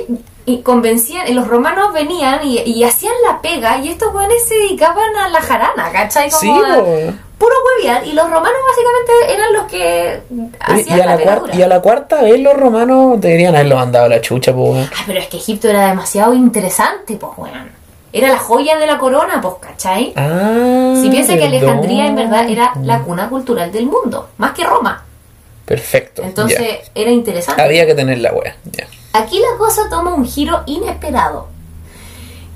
[0.46, 4.54] y convencían, y los romanos venían y, y hacían la pega y estos weones se
[4.54, 6.30] dedicaban a la jarana, ¿cachai?
[6.30, 6.76] Como Sí, a
[7.40, 10.22] puro hueviar y los romanos básicamente eran los que
[10.60, 13.78] hacían y, a la la cuarta, y a la cuarta vez los romanos deberían haberlo
[13.78, 14.88] mandado a la chucha, po, weón.
[14.96, 17.81] Ah, pero es que Egipto era demasiado interesante, pues weón.
[18.14, 20.14] Era la joya de la corona, pues, ¿cachai?
[20.16, 21.46] Ah, si piensa que.
[21.46, 25.06] Alejandría en verdad era la cuna cultural del mundo, más que Roma.
[25.66, 26.22] Perfecto.
[26.24, 27.62] Entonces era interesante.
[27.62, 28.58] Había que tener la wea.
[28.66, 28.88] Ya.
[29.14, 31.48] Aquí la cosa toma un giro inesperado.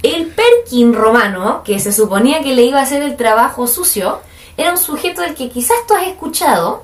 [0.04, 4.20] El Perkin romano, que se suponía que le iba a hacer el trabajo sucio,
[4.58, 6.84] era un sujeto del que quizás tú has escuchado,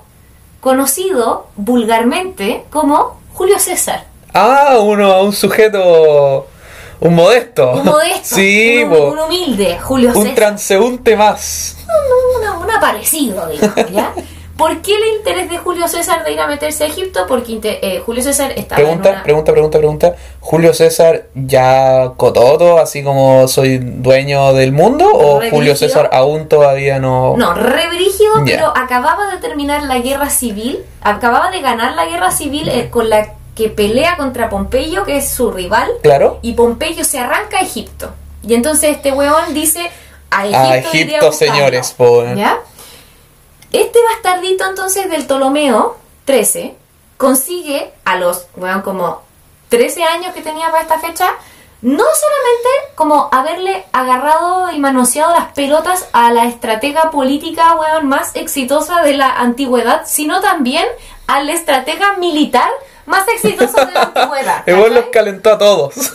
[0.60, 4.06] conocido vulgarmente como Julio César.
[4.34, 6.48] Ah, uno, un sujeto.
[7.02, 7.72] Un modesto.
[7.74, 10.36] Un modesto, Sí, un, un humilde Julio un César.
[10.36, 11.78] transeúnte más.
[11.88, 14.14] Un, un aparecido, digamos, ¿ya?
[14.58, 17.26] ¿Por qué el interés de Julio César de ir a meterse a Egipto?
[17.28, 19.24] Porque eh, Julio César estaba Pregunta, en una...
[19.24, 20.16] pregunta, pregunta, pregunta.
[20.40, 25.10] ¿Julio César ya cototo, así como soy dueño del mundo?
[25.12, 25.90] ¿O Re Julio brígido.
[25.90, 27.34] César aún todavía no.?
[27.38, 28.58] No, re brígido, Ya.
[28.58, 33.10] pero acababa de terminar la guerra civil, acababa de ganar la guerra civil eh, con
[33.10, 36.40] la que pelea contra Pompeyo, que es su rival, Claro.
[36.42, 38.12] y Pompeyo se arranca a Egipto.
[38.48, 39.90] Y entonces este huevón dice,
[40.32, 41.32] a Egipto, A Egipto, buscarlo".
[41.34, 41.96] señores.
[42.38, 42.60] ¿Ya?
[43.72, 46.76] Este bastardito entonces del Ptolomeo 13
[47.18, 49.22] consigue a los, weón, como
[49.70, 51.30] 13 años que tenía para esta fecha,
[51.82, 58.36] no solamente como haberle agarrado y manoseado las pelotas a la estratega política, weón, más
[58.36, 60.86] exitosa de la antigüedad, sino también
[61.28, 62.70] al estratega militar
[63.12, 64.64] más exitoso de la antigüedad.
[64.66, 65.94] Weón los calentó a todos.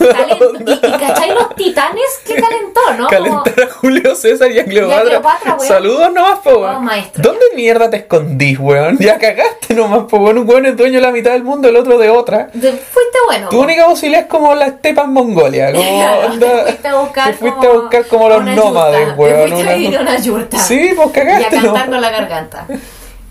[0.67, 3.07] Y, y cachai los titanes que calentó, ¿no?
[3.07, 5.21] Como- Calentar a Julio César y a Cleopatra.
[5.59, 6.83] Saludos nomás, po, Oh, weón.
[6.85, 8.97] maestro, ¿Dónde mierda te escondís, weón?
[8.99, 10.39] Ya cagaste nomás, po, weón.
[10.39, 12.49] Un weón es dueño de la mitad del mundo, el otro de otra.
[12.53, 13.49] de- fuiste bueno.
[13.49, 13.63] Tu po.
[13.63, 15.71] única posibilidad es como la estepa en Mongolia.
[15.73, 18.55] Como Claro, onda- te fuiste a buscar te fuiste como a buscar como los una
[18.55, 19.15] nómades, yurta.
[19.21, 19.35] weón.
[19.35, 20.57] Te fuiste a una- ir a una yurta.
[20.59, 21.55] Sí, pues Y a cagaste.
[21.61, 22.65] cantar la garganta.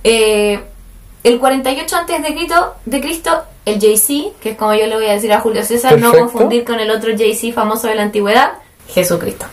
[0.05, 0.61] Eh,
[1.26, 5.06] el 48 antes de Cristo, de Cristo, el Jay-Z, que es como yo le voy
[5.06, 8.52] a decir a Julio César, no confundir con el otro Jay-Z famoso de la antigüedad,
[8.88, 9.44] Jesucristo.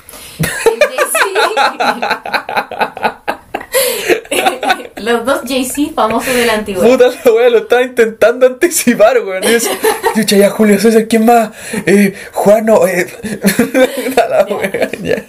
[4.96, 6.88] El Los dos Jay-Z famosos de la antigüedad.
[6.88, 9.44] Puta la wea, lo estaba intentando anticipar, weón.
[9.44, 9.72] Y eso,
[10.14, 11.50] Chucha, ya Julio César, ¿quién más?
[11.88, 13.08] Eh, Juan, no, eh.
[14.16, 15.26] La wea, ya.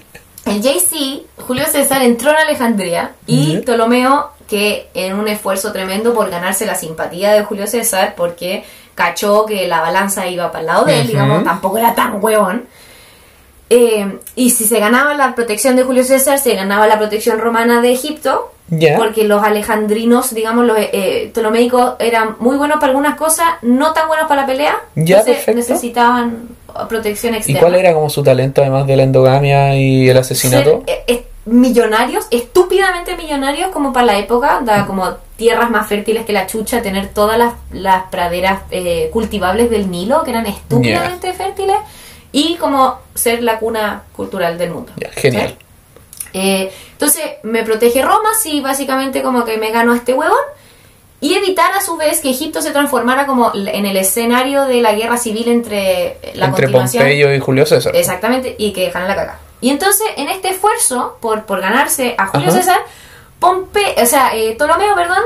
[0.46, 3.58] El JC, Julio César, entró en Alejandría y.
[3.58, 9.46] Ptolomeo, que en un esfuerzo tremendo por ganarse la simpatía de Julio César, porque cachó
[9.46, 12.66] que la balanza iba para el lado de él, digamos, tampoco era tan huevón.
[13.70, 17.80] Eh, y si se ganaba la protección de Julio César, se ganaba la protección romana
[17.80, 18.53] de Egipto,
[18.96, 24.08] Porque los alejandrinos, digamos, los eh, ptolomeicos eran muy buenos para algunas cosas, no tan
[24.08, 25.58] buenos para la pelea, Ya, entonces perfecto.
[25.74, 26.48] necesitaban
[26.88, 27.60] protección ¿Y externa.
[27.60, 30.82] cuál era como su talento además de la endogamia y el asesinato?
[30.86, 36.24] Ser, eh, eh, millonarios, estúpidamente millonarios como para la época, da como tierras más fértiles
[36.24, 41.32] que la chucha, tener todas las, las praderas eh, cultivables del Nilo, que eran estúpidamente
[41.32, 41.76] fértiles,
[42.32, 44.92] y como ser la cuna cultural del mundo.
[45.16, 45.54] Genial.
[45.58, 45.63] ¿Sí?
[46.34, 50.36] Eh, entonces me protege Roma, sí, básicamente como que me gano a este huevón.
[51.20, 54.92] Y evitar a su vez que Egipto se transformara como en el escenario de la
[54.92, 57.96] guerra civil entre eh, la Entre Pompeyo y Julio César.
[57.96, 59.38] Exactamente, y que dejaran la caga.
[59.62, 62.58] Y entonces, en este esfuerzo por, por ganarse a Julio Ajá.
[62.58, 62.78] César,
[63.38, 65.22] Pompe, o sea, eh, Ptolomeo, perdón,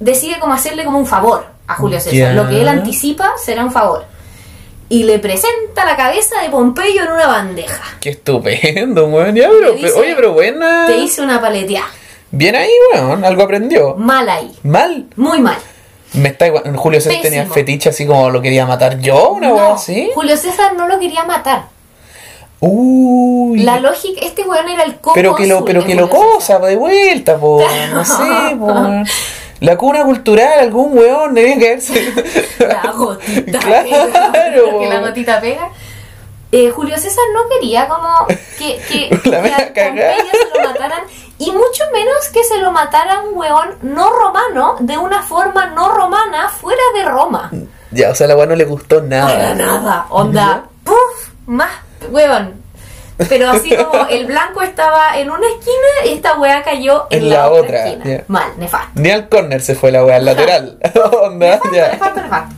[0.00, 2.34] decide como hacerle como un favor a Julio César.
[2.34, 4.04] Lo que él anticipa será un favor.
[4.90, 7.82] Y le presenta la cabeza de Pompeyo en una bandeja.
[8.00, 9.34] Qué estupendo, weón.
[9.34, 10.86] Ya, pero, Le dice, pero- oye, pero buena.
[10.86, 11.88] Te hice una paleteada.
[12.30, 13.24] Bien ahí, weón.
[13.24, 13.94] Algo aprendió.
[13.96, 14.50] Mal ahí.
[14.62, 15.06] Mal.
[15.16, 15.58] Muy mal.
[16.14, 16.74] Me está igual.
[16.76, 20.10] Julio César tenía fetiche así como lo quería matar yo, una No, así.
[20.14, 21.66] Julio César no lo quería matar.
[22.60, 23.60] Uy.
[23.60, 26.76] La lógica, este weón era el coco pero que lo, pero que lo cosa de
[26.76, 27.62] vuelta, po.
[27.92, 28.74] No sé, po.
[29.60, 32.12] La cuna cultural, algún weón debía caerse.
[32.58, 34.78] La gotita Claro, pega.
[34.80, 35.68] que la gotita pega.
[36.50, 38.26] Eh, Julio César no quería como
[38.58, 39.42] que, que, La
[39.72, 41.02] que a se lo mataran
[41.38, 45.90] y mucho menos que se lo matara un weón no romano de una forma no
[45.92, 47.50] romana fuera de Roma.
[47.90, 49.54] Ya, o sea, la weón no le gustó Para nada.
[49.54, 51.70] nada, onda, puf, más
[52.10, 52.62] weón.
[53.28, 57.30] Pero así como el blanco estaba en una esquina y esta wea cayó en, En
[57.30, 58.04] la, la otra, otra, esquina.
[58.18, 58.24] ya.
[58.28, 58.90] Mal, nefasto.
[58.94, 60.78] Ni al corner se fue la weá, al lateral.
[61.22, 61.88] Onda, Nefasto, ya.
[61.92, 62.54] nefasto, nefasto.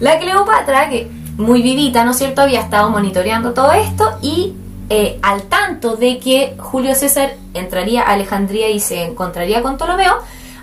[0.00, 4.54] La Cleopatra, que muy vivita, ¿no es cierto?, había estado monitoreando todo esto y
[4.90, 10.14] eh, al tanto de que Julio César entraría a Alejandría y se encontraría con Ptolomeo,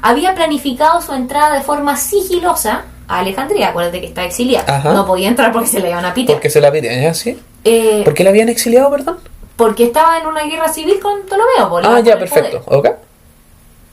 [0.02, 2.84] había planificado su entrada de forma sigilosa
[3.16, 3.70] a Alejandría.
[3.70, 4.78] Acuérdate que está exiliada.
[4.78, 4.94] Ajá.
[4.94, 6.36] No podía entrar porque se le iban a pitear.
[6.38, 7.40] Porque se la piden, ¿es así?
[7.64, 9.18] Eh, ¿Por qué la habían exiliado, perdón?
[9.58, 11.70] porque estaba en una guerra civil con Ptolomeo.
[11.70, 12.62] por- Ah, ya, perfecto.
[12.64, 12.80] poder.
[12.94, 12.98] ¿Ok?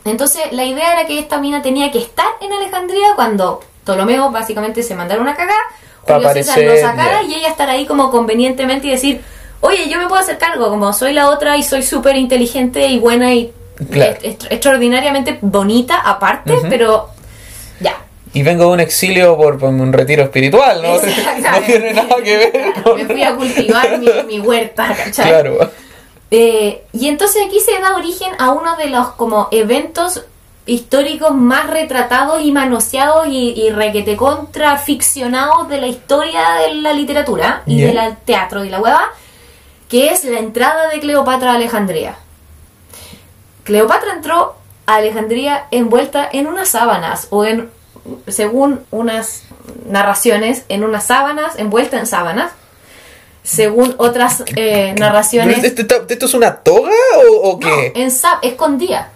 [0.07, 4.83] Entonces, la idea era que esta mina tenía que estar en Alejandría cuando Ptolomeo básicamente
[4.83, 5.59] se mandara una cagada,
[6.07, 9.21] Julio César lo sacara y ella estar ahí como convenientemente y decir,
[9.61, 12.99] oye, yo me puedo hacer cargo, como soy la otra y soy súper inteligente y
[12.99, 13.53] buena y
[13.91, 14.17] Claro.
[14.23, 17.11] extraordinariamente bonita aparte, pero.
[18.39, 20.97] Y vengo de un exilio por, por un retiro espiritual, ¿no?
[21.67, 22.97] Tiene nada que ver con...
[22.97, 25.29] Me fui a cultivar mi, mi huerta, ¿cachai?
[25.29, 25.59] Claro.
[26.31, 30.25] Eh, y entonces aquí se da origen a uno de los como eventos
[30.67, 36.93] históricos más retratados y manoseados y, y requete contra ficcionados de la historia de la
[36.93, 39.03] literatura y del teatro y la hueva,
[39.89, 42.15] que es la entrada de Cleopatra a Alejandría.
[43.65, 44.55] Cleopatra entró
[44.87, 47.77] a Alejandría envuelta en unas sábanas o en,
[48.27, 49.43] según unas
[49.87, 52.53] narraciones, en unas sábanas, envuelta en sábanas.
[53.43, 56.91] Según otras eh, narraciones, ¿Pero ¿Esto, es una toga
[57.31, 57.93] o, o qué?
[57.95, 59.11] no, en escondida.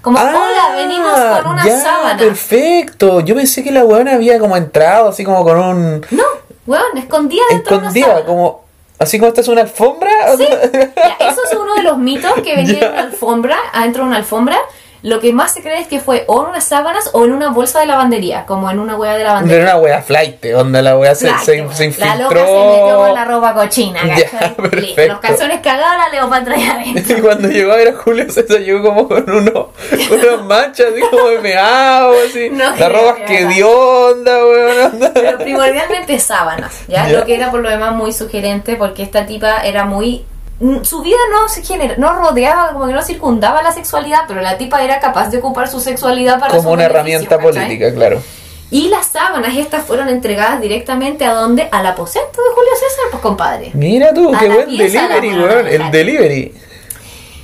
[0.00, 2.16] Como, Ah, hola, venimos con una ya, sábana.
[2.16, 3.20] Perfecto.
[3.20, 6.06] Yo pensé que la weona había como entrado así como con un...
[6.10, 6.22] No,
[6.66, 8.26] weón, escondida dentro de una Escondida, sábana.
[8.26, 8.64] como...
[8.98, 10.10] Así como esta es una alfombra.
[10.36, 14.08] Sí, ya, eso es uno de los mitos que venía en una alfombra, adentro de
[14.08, 14.58] una alfombra.
[15.02, 17.50] Lo que más se cree es que fue o en unas sábanas o en una
[17.50, 19.62] bolsa de lavandería, como en una hueá de De lavandería.
[19.64, 22.16] una wea flight, donde la wea se, se, se La infiltró.
[22.18, 24.54] loca se metió con la ropa cochina, Ya.
[25.08, 27.16] Los calzones cagados, la Leopatra ahí adentro.
[27.18, 29.70] Y cuando llegó a ver a Julio César llegó como con uno,
[30.10, 32.50] unas manchas así como de meado, así.
[32.50, 35.10] No, la ropa que dio onda, weón.
[35.14, 37.06] Pero primordialmente sábanas, ¿ya?
[37.08, 37.18] Ya.
[37.18, 40.24] Lo que era por lo demás muy sugerente porque esta tipa era muy...
[40.60, 44.40] mm, Su vida no se genera, no rodeaba, como que no circundaba la sexualidad, pero
[44.40, 47.52] la tipa era capaz de ocupar su sexualidad para Como una herramienta ¿cachai?
[47.52, 48.22] política, claro.
[48.70, 51.68] Y las sábanas estas fueron entregadas directamente a donde?
[51.72, 53.70] Al aposento de Julio César, pues compadre.
[53.72, 55.66] Mira tú, A qué buen delivery, weón.
[55.66, 55.90] El claro.
[55.90, 56.54] delivery.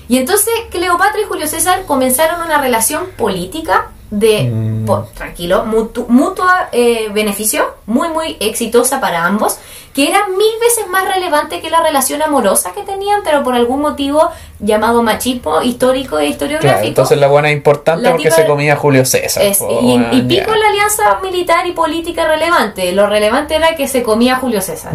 [0.06, 4.86] Y entonces Cleopatra y Julio César comenzaron una relación política de, Mm.
[5.14, 9.58] tranquilo, mutu- mutua eh, beneficio, muy muy exitosa para ambos,
[9.92, 13.80] que era mil veces más relevante que la relación amorosa que tenían, pero por algún
[13.80, 16.74] motivo llamado machismo histórico e historiográfico.
[16.78, 19.44] Claro, entonces la buena es importante porque se comía Julio César.
[19.44, 20.56] Es- po, y, pico ya.
[20.56, 22.92] la alianza militar y política relevante.
[22.92, 24.92] Lo relevante era que se comía Julio César.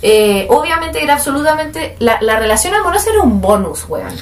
[0.00, 1.96] Eh, obviamente era absolutamente.
[1.98, 4.14] La, la relación amorosa era un bonus, weón.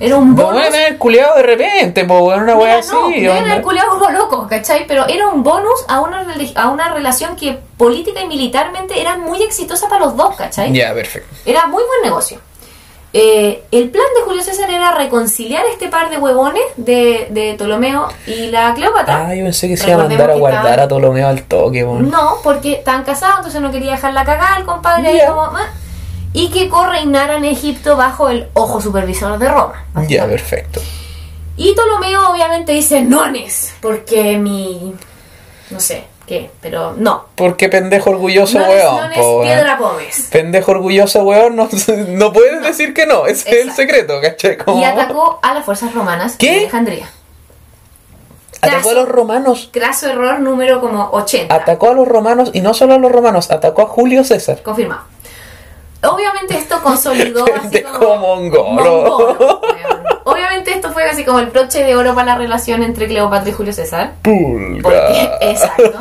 [0.00, 0.62] Era un No bonus.
[0.62, 2.92] van a haber culiado de repente, po, una wea así.
[2.92, 3.50] no, deben onda.
[3.52, 4.86] haber culiado como locos, ¿cachai?
[4.86, 9.42] Pero era un bonus a una, a una relación que política y militarmente era muy
[9.42, 10.72] exitosa para los dos, ¿cachai?
[10.72, 11.34] Ya, perfecto.
[11.44, 12.38] Era muy buen negocio.
[13.14, 18.06] Eh, el plan de Julio César era reconciliar este par de huevones de, de Ptolomeo
[18.26, 19.28] y la Cleopatra.
[19.28, 21.82] Ah, yo pensé que se iba a mandar a guardar estaban- a Ptolomeo al toque,
[21.84, 22.10] weón.
[22.10, 25.28] No, porque estaban casados, entonces no quería dejar la cagada al compadre Ya.
[25.28, 25.70] como, "Ah",
[26.32, 29.84] y que correinara en Egipto bajo el ojo supervisor de Roma.
[30.08, 30.80] Ya, perfecto.
[31.56, 34.94] Y Ptolomeo obviamente dice nones, porque mi...
[35.70, 36.50] no sé, ¿qué?
[36.60, 37.24] Pero no.
[37.34, 38.96] Porque pendejo orgulloso, Nones, weón.
[38.96, 39.42] nones, po, weón.
[39.46, 40.28] piedra pomes.
[40.30, 41.68] Pendejo orgulloso, weón, no,
[42.08, 44.56] no puedes decir que no, ese es el secreto, ¿cachai?
[44.76, 46.52] Y atacó a las fuerzas romanas ¿Qué?
[46.52, 47.10] en Alejandría.
[48.60, 49.68] Atacó a los romanos.
[49.72, 51.54] Craso error número como 80.
[51.54, 54.62] Atacó a los romanos y no solo a los romanos, atacó a Julio César.
[54.62, 55.02] Confirmado.
[56.02, 58.18] Obviamente esto consolidó así como...
[58.18, 58.64] mongolo.
[58.64, 60.18] mongolo, weón.
[60.24, 63.52] Obviamente esto fue así como el broche de oro para la relación entre Cleopatra y
[63.52, 64.12] Julio César.
[64.22, 65.38] Porque, Pulga.
[65.40, 65.98] exacto.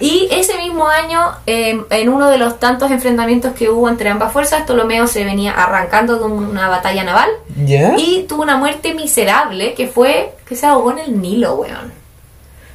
[0.00, 4.32] Y ese mismo año, eh, en uno de los tantos enfrentamientos que hubo entre ambas
[4.32, 7.30] fuerzas, Ptolomeo se venía arrancando de una batalla naval
[7.64, 7.94] ¿Ya?
[7.96, 11.92] y tuvo una muerte miserable que fue que se ahogó en el Nilo, weón.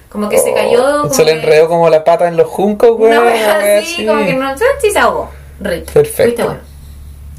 [0.10, 0.84] Como que se cayó.
[0.84, 4.08] Oh, Como se le enredó como la pata en los juncos, una wea wea así,
[4.08, 4.52] como que no
[4.82, 5.30] si se ahogó.
[5.60, 5.90] Rip.
[5.90, 6.46] Perfecto.
[6.46, 6.60] Bueno.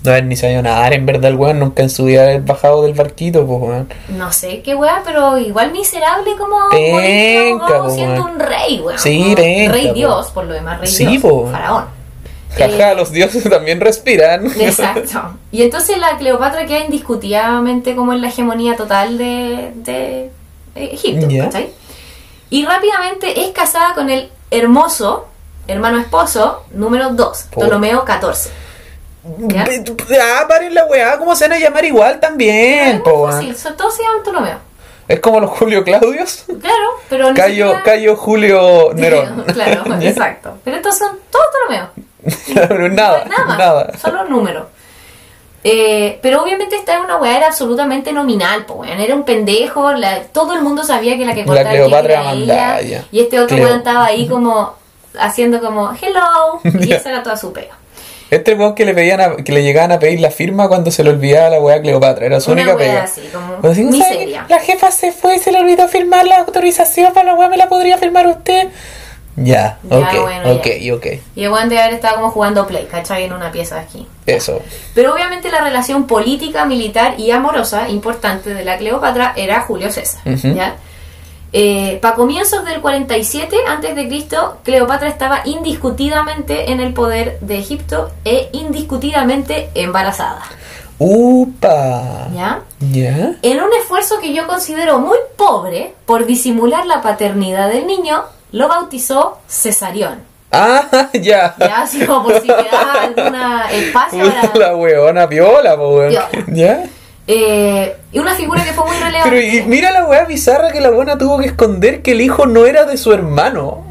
[0.03, 2.83] No, él ni sabía nadar, en verdad, el weón nunca en su vida haber bajado
[2.85, 3.89] del barquito, pues, weón.
[4.09, 8.35] No sé qué weá, pero igual miserable como Penca, po, siendo weón.
[8.35, 8.99] un rey, weón.
[8.99, 9.93] Sí, penca, Rey po.
[9.95, 11.23] Dios, por lo demás, rey Sí, Dios.
[11.23, 11.49] po.
[11.53, 11.85] Faraón.
[12.57, 14.47] Jaja, Eh, los dioses también respiran.
[14.61, 15.37] Exacto.
[15.53, 20.31] Y entonces la Cleopatra queda indiscutidamente como en la hegemonía total de, de
[20.75, 21.27] Egipto.
[21.45, 21.69] ¿cachai?
[22.49, 25.27] Y rápidamente es casada con el hermoso
[25.71, 28.51] hermano esposo número 2, Por- Ptolomeo XIV.
[29.49, 29.67] ¿Ya?
[30.23, 34.03] Ah, paren la weá, ¿cómo se van a llamar igual también, fácil, son- todos se
[34.03, 34.57] llaman Ptolomeo.
[35.09, 36.45] Es como los Julio Claudios.
[36.47, 39.45] Claro, pero Cayo, siquiera- Cayo Julio Nerón.
[39.53, 40.57] claro, exacto.
[40.65, 41.91] Pero estos son todos Ptolomeo.
[42.69, 43.93] Pero nada, nada nada.
[43.99, 44.67] solo números.
[45.63, 48.99] Eh, pero obviamente esta era una weá, era absolutamente nominal, po, weón.
[49.01, 53.05] Era un pendejo, la- todo el mundo sabía que la que cortaba Cleopatra era ella.
[53.13, 54.75] Y este otro weón estaba ahí como
[55.19, 57.77] haciendo como hello, y esa era toda su pega.
[58.31, 61.03] Este weón que le pedían a- que le llegaban a pedir la firma cuando se
[61.03, 63.03] le olvidaba la weá Cleopatra, era su Una única pega.
[63.03, 64.47] así, como Así, ¿sabe miseria.
[64.49, 67.57] La jefa se fue y se le olvidó firmar la autorización para la weá, ¿me
[67.57, 68.69] la podría firmar usted?
[69.37, 70.95] Ya, Ya, ok, bueno, ok, ya.
[70.95, 71.07] ok.
[71.35, 73.25] Y el weón de haber estado como jugando play, ¿cachai?
[73.25, 74.07] En una pieza de aquí.
[74.27, 74.61] Eso.
[74.95, 80.21] Pero obviamente la relación política, militar y amorosa importante de la Cleopatra era Julio César.
[80.25, 80.77] ¿ya?
[82.01, 88.11] Para comienzos del 47 antes de Cristo, Cleopatra estaba indiscutidamente en el poder de Egipto
[88.25, 90.43] e indiscutidamente embarazada.
[91.03, 92.29] Upa.
[92.35, 92.61] ¿ya?
[92.79, 93.33] ¿Ya?
[93.41, 98.69] En un esfuerzo que yo considero muy pobre por disimular la paternidad del niño, lo
[98.69, 100.23] bautizó Cesarión.
[100.53, 101.55] Ah, ya.
[101.59, 103.35] Ya, así como por si quedaba algún
[103.73, 104.59] espacio para...
[104.59, 106.13] La weona viola, po, weón.
[106.49, 106.85] ¿Ya?
[107.33, 109.31] Eh, y una figura que fue muy relevante.
[109.31, 112.47] Pero y mira la weá bizarra que la buena tuvo que esconder que el hijo
[112.47, 113.85] no era de su hermano.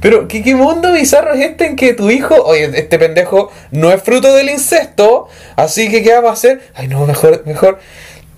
[0.00, 3.90] Pero ¿qué, qué mundo bizarro es este en que tu hijo, oye, este pendejo no
[3.90, 6.70] es fruto del incesto, así que ¿qué vamos a hacer?
[6.76, 7.80] Ay no, mejor, mejor,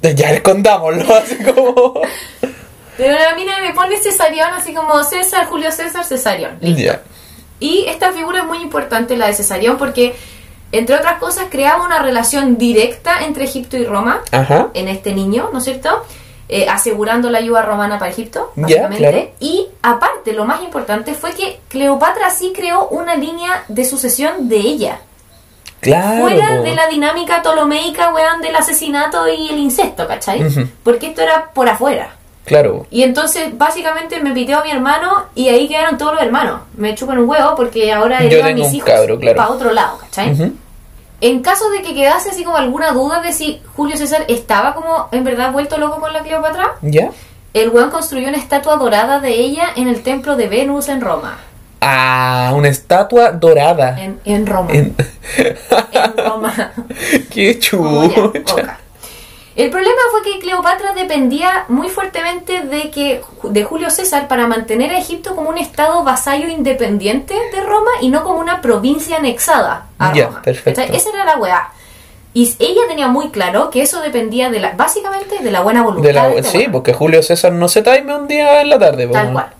[0.01, 2.01] ya escondámoslo, así como...
[2.97, 6.57] Pero la mina me pone Cesarión, así como César, Julio César, Cesarión.
[6.61, 6.95] Listo.
[7.61, 10.15] Y esta figura es muy importante, la de Cesarión, porque,
[10.73, 14.69] entre otras cosas, creaba una relación directa entre Egipto y Roma Ajá.
[14.75, 16.05] en este niño, ¿no es cierto?
[16.49, 18.99] Eh, asegurando la ayuda romana para Egipto, básicamente.
[18.99, 19.29] claro.
[19.41, 24.57] Y aparte, lo más importante fue que Cleopatra sí creó una línea de sucesión de
[24.57, 24.99] ella.
[25.81, 26.23] Claro.
[26.23, 30.45] fuera de la dinámica ptolomeica, weón, del asesinato y el incesto, ¿cachai?
[30.85, 32.11] Porque esto era por afuera.
[32.45, 32.87] Claro.
[32.91, 36.61] Y entonces, básicamente, me piteó a mi hermano y ahí quedaron todos los hermanos.
[36.77, 39.37] Me chupan un huevo porque ahora heredan tengo mis hijos cabro, claro.
[39.37, 40.33] para otro lado, ¿cachai?
[40.33, 40.53] Ujú.
[41.23, 45.09] En caso de que quedase así como alguna duda de si Julio César estaba como
[45.13, 47.11] en verdad vuelto loco con la Cleopatra, ¿Ya?
[47.55, 51.39] el weón construyó una estatua dorada de ella en el templo de Venus en Roma.
[51.81, 54.01] Ah, una estatua dorada.
[54.01, 54.71] En, en Roma.
[54.73, 54.95] En-
[55.93, 56.73] En Roma.
[57.31, 58.79] Qué boca.
[59.55, 64.91] El problema fue que Cleopatra dependía muy fuertemente de que de Julio César para mantener
[64.93, 69.87] a Egipto como un estado vasallo independiente de Roma y no como una provincia anexada
[69.99, 70.43] a Ya, Roma.
[70.43, 70.81] perfecto.
[70.81, 70.97] ¿Cachai?
[70.97, 71.69] Esa era la weá.
[72.35, 76.09] Y ella tenía muy claro que eso dependía de la, básicamente de la buena voluntad.
[76.09, 79.07] De la, de sí, porque Julio César no se taime un día en la tarde.
[79.09, 79.33] Tal weón.
[79.35, 79.53] cual.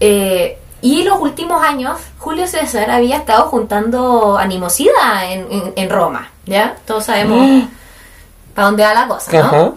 [0.00, 5.90] Eh, Y en los últimos años, Julio César había estado juntando animosidad en, en- en
[5.90, 6.76] Roma, ¿ya?
[6.86, 7.64] Todos sabemos
[8.54, 9.38] para dónde va la cosa, ¿no?
[9.40, 9.72] Ajá.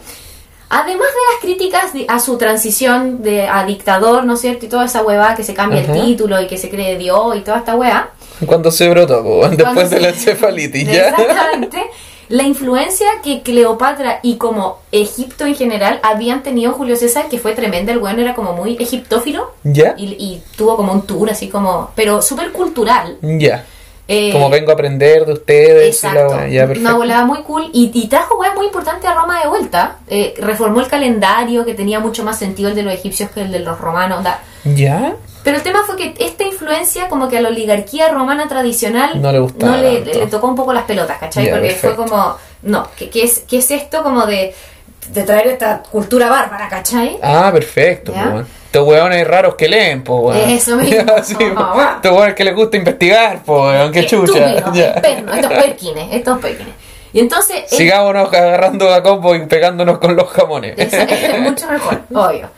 [0.69, 4.65] Además de las críticas de- a su transición de, a dictador, ¿no es cierto?
[4.65, 5.95] Y toda esa huevada que se cambia Ajá.
[5.95, 8.09] el título y que se cree Dios y toda esta hueá.
[8.45, 11.09] Cuando se brotó, Cuando después de se- la encefalitis, ¿ya?
[11.09, 11.81] Exactamente.
[12.29, 17.39] La influencia que Cleopatra y como Egipto en general habían tenido en Julio César, que
[17.39, 19.95] fue tremenda, el weón era como muy egiptófilo ¿Ya?
[19.97, 23.15] y, y tuvo como un tour así como, pero súper cultural.
[23.21, 23.65] Ya.
[24.07, 26.65] Eh, Como vengo a aprender de ustedes la ya.
[26.65, 29.97] Una volada muy cool y, y trajo weas muy importantes a Roma de vuelta.
[30.07, 33.51] Eh, reformó el calendario que tenía mucho más sentido el de los egipcios que el
[33.51, 34.23] de los romanos.
[34.63, 35.15] ¿Ya?
[35.43, 39.31] Pero el tema fue que esta influencia como que a la oligarquía romana tradicional No
[39.31, 41.45] le gustaba no le, tocó un poco las pelotas, ¿cachai?
[41.45, 41.95] Ya, Porque perfecto.
[41.95, 44.53] fue como, no, ¿qué, qué es, ¿qué es esto como de,
[45.13, 47.17] de traer esta cultura bárbara, ¿cachai?
[47.21, 48.13] Ah, perfecto.
[48.65, 50.49] Estos weones raros que leen, po, weón.
[50.49, 51.13] Eso mismo.
[51.23, 51.81] Sí, po.
[51.95, 53.91] Estos weones que les gusta investigar, po, weón.
[53.91, 54.53] Qué chucha.
[54.55, 54.85] Estúpido,
[55.33, 56.73] estos perkines, estos perkines.
[57.13, 57.63] Y entonces...
[57.71, 60.75] el- Sigámonos agarrando a combo y pegándonos con los jamones.
[60.77, 62.49] Es, es mucho mejor, obvio.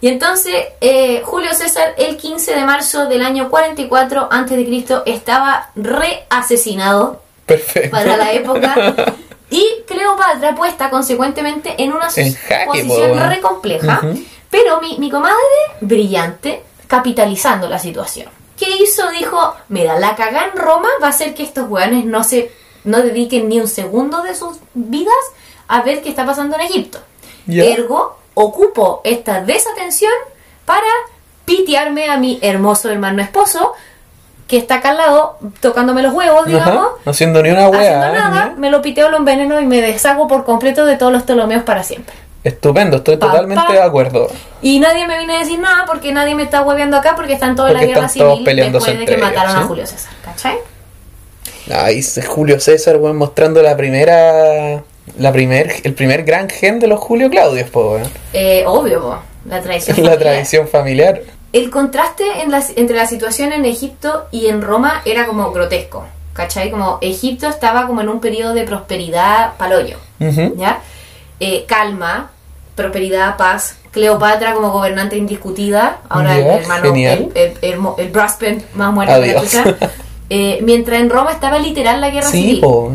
[0.00, 7.22] Y entonces, eh, Julio César, el 15 de marzo del año 44 a.C., estaba reasesinado
[7.46, 7.90] Perfecto.
[7.90, 8.94] para la época.
[9.54, 14.02] Y Cleopatra puesta consecuentemente en una En jaque, posición po, re compleja.
[14.50, 15.36] Pero mi, mi comadre,
[15.80, 18.28] brillante, capitalizando la situación.
[18.58, 19.08] ¿Qué hizo?
[19.10, 22.50] Dijo, mira, la cagá en Roma va a hacer que estos weones no se
[22.82, 25.14] no dediquen ni un segundo de sus vidas
[25.68, 26.98] a ver qué está pasando en Egipto.
[27.46, 30.12] Ergo, ocupo esta desatención
[30.64, 30.88] para
[31.44, 33.72] pitearme a mi hermoso hermano esposo,
[34.46, 36.88] que está acá al lado, tocándome los huevos, digamos, Ajá.
[37.04, 38.12] No haciendo ni una haciendo weá.
[38.12, 41.62] nada, me lo piteo, lo enveneno y me deshago por completo de todos los Ptolomeos
[41.62, 42.14] para siempre.
[42.44, 43.72] Estupendo, estoy Pa, totalmente pa.
[43.72, 44.28] de acuerdo.
[44.60, 47.56] Y nadie me viene a decir nada porque nadie me está hueveando acá porque están
[47.56, 49.62] todos en la guerra civil después de que mataron a.
[49.62, 50.58] Julio César, ¿cachai?
[51.72, 54.82] Ahí es Julio César, weón, mostrando la primera.
[55.18, 58.10] La primer, el primer gran gen de los Julio Claudios, po, weón.
[58.32, 59.18] Eh, obvio, po,
[59.48, 60.02] la tradición.
[60.04, 61.22] La tradición familiar.
[61.54, 66.04] El contraste en la- entre la situación en Egipto y en Roma era como grotesco,
[66.32, 66.70] ¿cachai?
[66.70, 70.54] Como Egipto estaba como en un periodo de prosperidad paloyo, Ujú.
[70.56, 70.80] ¿ya?
[71.40, 72.30] Eh, calma,
[72.74, 73.76] prosperidad, paz.
[73.92, 78.12] Cleopatra como gobernante indiscutida, ahora Ya, el hermano, el, el, el, el
[78.74, 79.64] más muerto que la chucha.
[80.30, 82.60] Eh, mientras en Roma estaba literal la guerra Sí, civil.
[82.62, 82.92] po.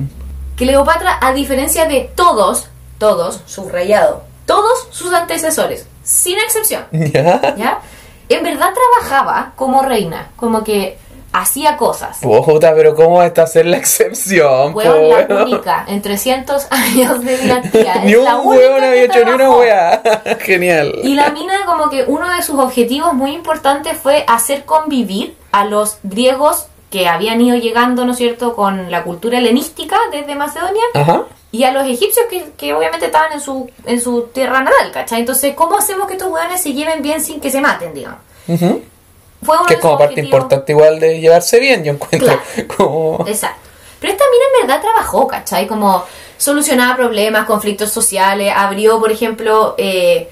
[0.58, 7.56] Cleopatra, a diferencia de todos, todos, subrayado, todos sus antecesores, sin excepción, Ya.
[7.56, 7.80] ¿ya?
[8.30, 10.98] En verdad trabajaba como reina, como que
[11.32, 12.20] hacía cosas.
[12.22, 17.96] Puta, pero ¿cómo está ser la excepción, Hueón, la única en 300 años de dinastía.
[18.04, 20.02] Ni un hueón había hecho ni una weá.
[20.40, 20.94] Genial.
[21.04, 25.66] Y la mina como que uno de sus objetivos muy importantes fue hacer convivir a
[25.66, 30.82] los griegos que habían ido llegando, ¿no es cierto?, con la cultura helenística desde Macedonia
[30.96, 31.24] Ajá.
[31.52, 35.20] y a los egipcios que, que obviamente estaban en su, en su tierra natal, ¿cachai?
[35.20, 38.20] Entonces, ¿cómo hacemos que estos hueones se lleven bien sin que se maten, digamos?
[39.42, 40.26] Fue Que es como parte objetivos.
[40.40, 42.28] importante igual de llevarse bien, yo encuentro.
[42.28, 42.42] Claro.
[42.76, 43.26] Como...
[43.28, 43.70] Exacto.
[44.00, 45.68] Pero esta mina en verdad trabajó, ¿cachai?
[45.68, 46.04] Como
[46.38, 50.30] solucionaba problemas, conflictos sociales, abrió, por ejemplo, eh,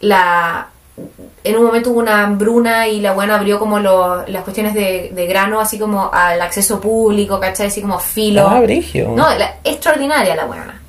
[0.00, 0.70] la...
[1.42, 5.10] En un momento hubo una hambruna y la buena abrió como lo- las cuestiones de,
[5.14, 7.68] de grano, así como al acceso público, ¿cachai?
[7.68, 8.46] Así como filo.
[8.46, 9.08] Ah, brigio.
[9.16, 10.80] No, la- extraordinaria la buena.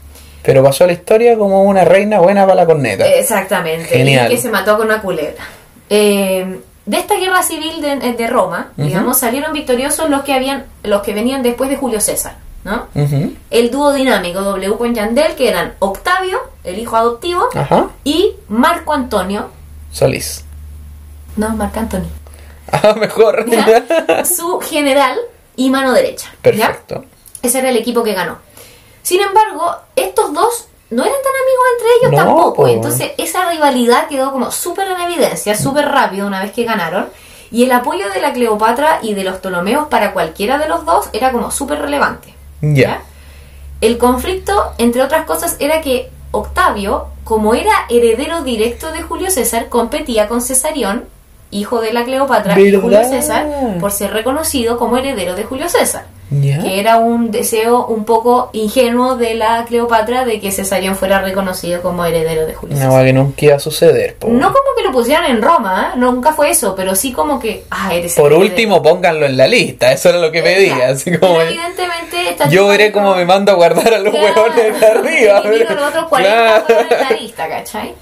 [0.43, 3.05] Pero pasó a la historia como una reina buena para la corneta.
[3.07, 3.85] Exactamente.
[3.85, 4.31] Genial.
[4.31, 5.43] Y que se mató con una culebra.
[5.89, 8.87] Eh, de esta guerra civil de, de Roma, Ujú.
[8.87, 12.87] digamos, salieron victoriosos los que habían, los que venían después de Julio César, ¿no?
[12.95, 13.33] Ujú.
[13.51, 17.87] El dúo dinámico W con Yandel, que eran Octavio, el hijo adoptivo, Ajá.
[18.03, 19.49] y Marco Antonio,
[19.91, 20.43] Solís.
[21.37, 22.09] no, Marco Antonio,
[22.71, 23.45] Ah, mejor.
[23.49, 24.23] ¿ya?
[24.25, 25.17] su general
[25.55, 26.29] y mano derecha.
[26.31, 26.41] ¿ya?
[26.41, 27.05] Perfecto.
[27.41, 28.37] Ese era el equipo que ganó.
[29.03, 32.53] Sin embargo, estos dos no eran tan amigos entre ellos No, tampoco.
[32.53, 32.67] po.
[32.67, 37.09] Entonces, esa rivalidad quedó como súper en evidencia, súper rápido una vez que ganaron.
[37.49, 41.09] Y el apoyo de la Cleopatra y de los Ptolomeos para cualquiera de los dos
[41.13, 42.33] era como súper relevante.
[42.61, 43.01] Ya.
[43.81, 49.69] El conflicto, entre otras cosas, era que Octavio, como era heredero directo de Julio César,
[49.69, 51.05] competía con Cesarión,
[51.51, 52.81] hijo de la Cleopatra y ¿Verdad?
[52.81, 53.47] Julio César,
[53.79, 56.05] por ser reconocido como heredero de Julio César
[56.39, 61.81] Que era un deseo un poco ingenuo de la Cleopatra de que Cesarión fuera reconocido
[61.81, 64.27] como heredero de Julio weá que nunca iba a suceder, po.
[64.29, 65.97] No como que lo pusieran en Roma, ¿eh?
[65.99, 68.49] nunca fue eso, pero sí como que, ah, eres Por heredero.
[68.49, 69.91] último, pónganlo en la lista.
[69.91, 70.87] Eso era lo que pedía.
[70.89, 71.33] Así como.
[71.37, 74.43] Pero evidentemente esta Yo veré cómo me mando a guardar a los Claro.
[74.45, 75.41] huevones de arriba.
[75.41, 76.65] Vino los otros 40 Claro.
[76.69, 77.93] huevones en la lista, ¿cachai?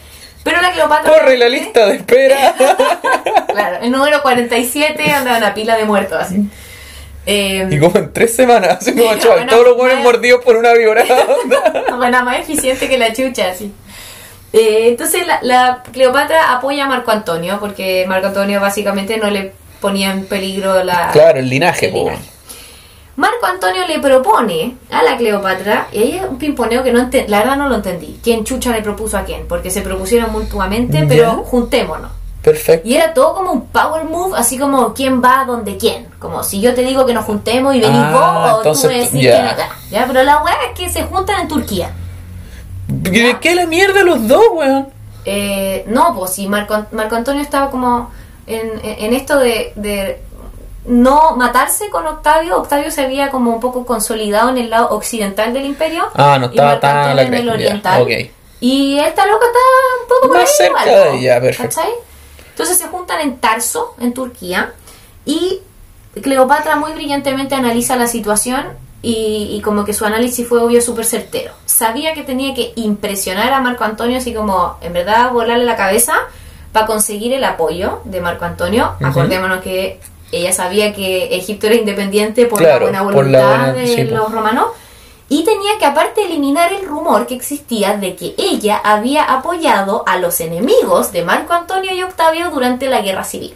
[0.43, 1.11] Pero la Cleopatra.
[1.13, 2.55] Corre la lista de espera.
[3.47, 6.47] Claro, el número 47 anda una pila de muertos así.
[7.25, 10.11] Eh, y como en tres semanas, así como chaval, bueno, todos los buenos bueno.
[10.11, 11.03] mordidos por una víbora.
[11.97, 13.73] Bueno, más eficiente que la chucha, sí.
[14.53, 19.51] Eh, entonces la, la Cleopatra apoya a Marco Antonio porque Marco Antonio básicamente no le
[19.79, 21.09] ponía en peligro la...
[21.11, 21.99] claro, el linaje, el po.
[22.05, 22.29] linaje.
[23.19, 27.39] Marco Antonio le propone a la Cleopatra, y ahí es un pimponeo que no la
[27.39, 31.05] verdad no lo entendí, quién chucha le propuso a quién, porque se propusieron mutuamente, ¿Ya?
[31.05, 32.11] pero juntémonos.
[32.41, 32.87] Perfecto.
[32.87, 36.07] Y era todo como un power move, así como quién va donde quién.
[36.19, 38.87] Como si yo te digo que nos juntemos y venís Ah, vos, o entonces, tú
[38.87, 39.69] me decís quién acá.
[39.91, 40.05] ¿Ya?
[40.07, 41.91] Pero la weá es que se juntan en Turquía.
[42.87, 44.87] ¿De qué la mierda los dos, weón?
[45.25, 48.09] Eh, no, pues si Marco, Marco Antonio estaba como
[48.47, 50.21] en, en esto de, de
[50.85, 52.57] no matarse con Octavio.
[52.57, 56.05] Octavio se había como un poco consolidado en el lado occidental del imperio.
[56.15, 58.01] Ah, no estaba tan a en el oriental.
[58.01, 58.09] ok.
[58.61, 59.59] Y esta loca está
[60.01, 61.75] un poco por Más ahí cerca igual, de ella, perfecto.
[61.75, 61.93] ¿cachai?
[62.59, 64.73] Entonces se juntan en Tarso, en Turquía,
[65.25, 65.61] y
[66.21, 68.65] Cleopatra muy brillantemente analiza la situación
[69.01, 71.53] y, y como que su análisis fue obvio súper certero.
[71.65, 76.15] Sabía que tenía que impresionar a Marco Antonio, así como en verdad volarle la cabeza
[76.73, 78.91] para conseguir el apoyo de Marco Antonio.
[79.01, 80.01] Acordémonos que
[80.33, 83.87] ella sabía que Egipto era independiente por Claro, la buena por voluntad la buena- de
[83.87, 84.65] sí, los romanos.
[85.29, 90.17] Y tenía que aparte eliminar el rumor que existía de que ella había apoyado a
[90.17, 93.53] los enemigos de Marco Antonio y Octavio durante la guerra civil.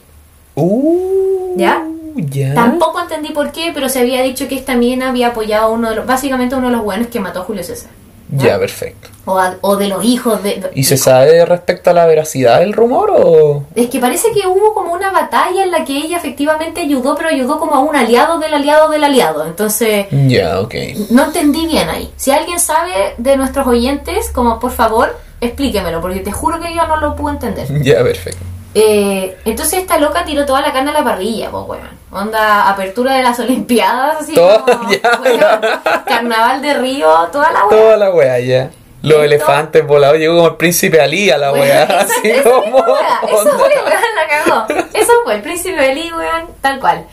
[0.55, 1.83] Uh, ¿Ya?
[2.15, 2.53] Ya.
[2.53, 5.89] Tampoco entendí por qué, pero se había dicho que esta mina había apoyado a uno
[5.89, 7.89] de los, básicamente uno de los buenos que mató a Julio César.
[8.37, 9.09] Ya, perfecto.
[9.25, 10.69] O, a- o de los hijos de...
[10.75, 13.63] ¿Y se sabe respecto a la veracidad del rumor o...?
[13.75, 17.29] Es que parece que hubo como una batalla en la que ella efectivamente ayudó, pero
[17.29, 19.45] ayudó como a un aliado del aliado del aliado.
[19.45, 20.75] Entonces, Ya, ok.
[21.11, 22.11] no entendí bien ahí.
[22.17, 26.85] Si alguien sabe de nuestros oyentes, como por favor, explíquemelo, porque te juro que yo
[26.87, 27.67] no lo pude entender.
[27.81, 28.43] Ya, perfecto.
[28.75, 31.89] Eh, entonces esta loca tiró toda la carne a la parrilla, pues weón.
[32.11, 35.19] Onda, apertura de las Olimpiadas, así Toda- como ya.
[35.23, 35.61] weón,
[36.05, 37.69] carnaval de Río, toda la weá.
[37.79, 38.69] Toda la weá, ya.
[39.03, 41.83] Los elefantes volados, llegó como el príncipe Ali a la weá.
[41.83, 42.83] esa- Así esa como...
[42.83, 42.93] fue,
[43.35, 43.45] weón,
[44.15, 44.85] la cagó.
[44.93, 47.05] Eso fue, el príncipe Eli, weón, tal cual.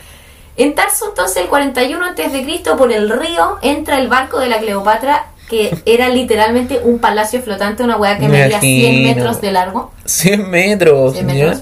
[0.57, 5.27] En Tarso, entonces, el 41 a.C., por el río, entra el barco de la Cleopatra,
[5.51, 9.15] que era literalmente un palacio flotante, una weá que Me medía 100 imagino.
[9.15, 9.91] metros de largo.
[10.05, 11.13] 100 metros.
[11.13, 11.33] 100 ¿ya?
[11.33, 11.61] metros.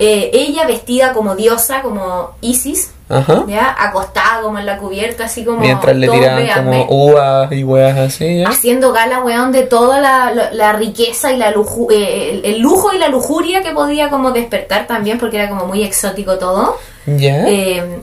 [0.00, 3.44] Eh, ella vestida como diosa, como Isis, Ajá.
[3.46, 5.60] ya acostada como en la cubierta, así como.
[5.60, 8.48] Mientras le tiraban como uvas y weas así, ¿ya?
[8.48, 12.60] Haciendo gala, weón, de toda la, la- la riqueza y la luju eh, el, el
[12.60, 16.78] lujo y la lujuria que podía como despertar también, porque era como muy exótico todo.
[17.06, 17.46] ¿Ya?
[17.46, 18.00] Eh,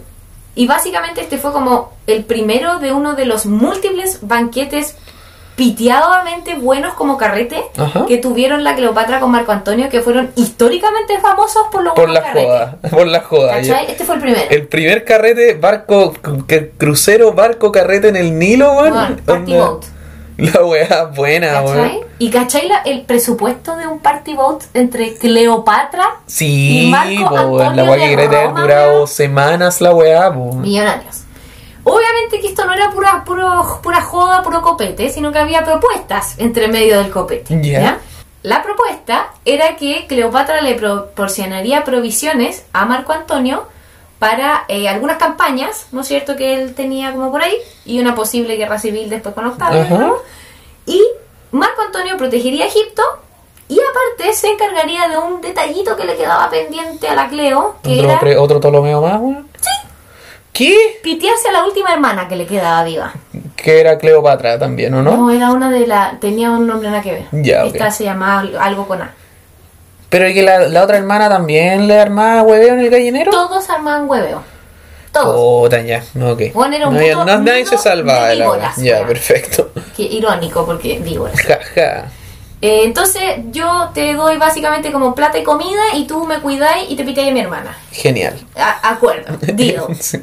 [0.54, 4.96] y básicamente este fue como el primero de uno de los múltiples banquetes
[5.58, 8.06] pitiadamente buenos como carrete Ajá.
[8.08, 12.22] que tuvieron la Cleopatra con Marco Antonio, que fueron históricamente famosos por los por la
[12.22, 12.46] carretes.
[12.46, 12.78] joda.
[12.90, 13.60] Por la joda.
[13.60, 14.44] Este fue el primero.
[14.50, 16.14] El primer carrete, barco,
[16.78, 19.22] crucero, barco, carrete en el Nilo, weón.
[19.46, 19.84] Boat.
[20.38, 22.00] La weá buena, ¿Cachai?
[22.20, 27.60] ¿Y cachai la- el presupuesto de un party boat entre Cleopatra Sí, y Marco po.
[27.60, 30.54] Antonio La weá de que haber Roma, durado semanas, la weá, po.
[30.54, 31.24] millonarios?
[31.90, 36.36] Obviamente que esto no era pura, puro, pura joda, puro copete, sino que había propuestas
[36.38, 37.60] entre medio del copete.
[37.62, 38.00] Ya.
[38.44, 43.64] La propuesta era que Cleopatra le proporcionaría provisiones a Marco Antonio
[44.20, 48.16] para eh, algunas campañas, ¿no es cierto?, que él tenía como por ahí, y una
[48.16, 49.86] posible guerra civil después con Octavio.
[49.98, 50.16] ¿no?
[50.86, 51.02] Y
[51.52, 53.04] Marco Antonio protegería a Egipto
[53.70, 58.00] y aparte se encargaría de un detallito que le quedaba pendiente a la Cleo, que
[58.00, 59.47] Otro, era pre- otro Ptolomeo más, weón.
[60.58, 60.76] ¿Qué?
[61.04, 63.14] pitearse a la última hermana que le quedaba viva.
[63.56, 65.16] Que era Cleopatra también, ¿o no?
[65.16, 66.18] No, era una de la...
[66.20, 67.26] tenía un nombre nada que ver.
[67.32, 67.64] Ya.
[67.66, 69.14] Esta se llamaba algo con A.
[70.10, 73.30] Pero es que la, la otra hermana también le armaba hueveo en el gallinero.
[73.32, 74.42] Todos armaban hueveo.
[75.12, 75.64] Todos.
[75.66, 76.42] Puta, ya, ok.
[76.54, 79.70] Bueno, era un no, puto no- nadie se salvaba de de la víboras, Ya, perfecto.
[79.96, 81.40] Qué irónico, porque víboras.
[81.42, 82.06] Ja, ja.
[82.62, 86.96] Eh, entonces yo te doy básicamente como plata y comida y tú me cuidáis y
[86.96, 87.78] te pitáis a mi hermana.
[87.92, 88.40] Genial.
[88.56, 89.84] A- acuerdo, deal.
[90.00, 90.20] Sí.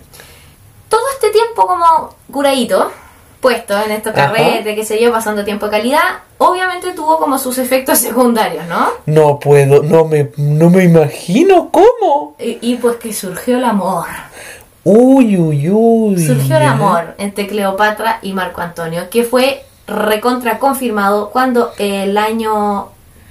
[0.94, 2.92] Todo este tiempo como curadito,
[3.40, 7.58] puesto en estos carretes, qué sé yo, pasando tiempo de calidad, obviamente tuvo como sus
[7.58, 8.90] efectos secundarios, ¿no?
[9.06, 12.36] No puedo, no me, no me imagino cómo.
[12.38, 14.06] Y, y pues que surgió el amor.
[14.84, 16.24] Uy, uy, uy.
[16.24, 22.90] Surgió el amor entre Cleopatra y Marco Antonio, que fue recontra confirmado cuando el año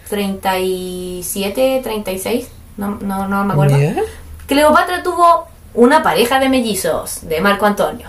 [0.10, 3.78] 37, 36, no, no, no me acuerdo.
[4.48, 8.08] Cleopatra tuvo una pareja de mellizos de Marco Antonio.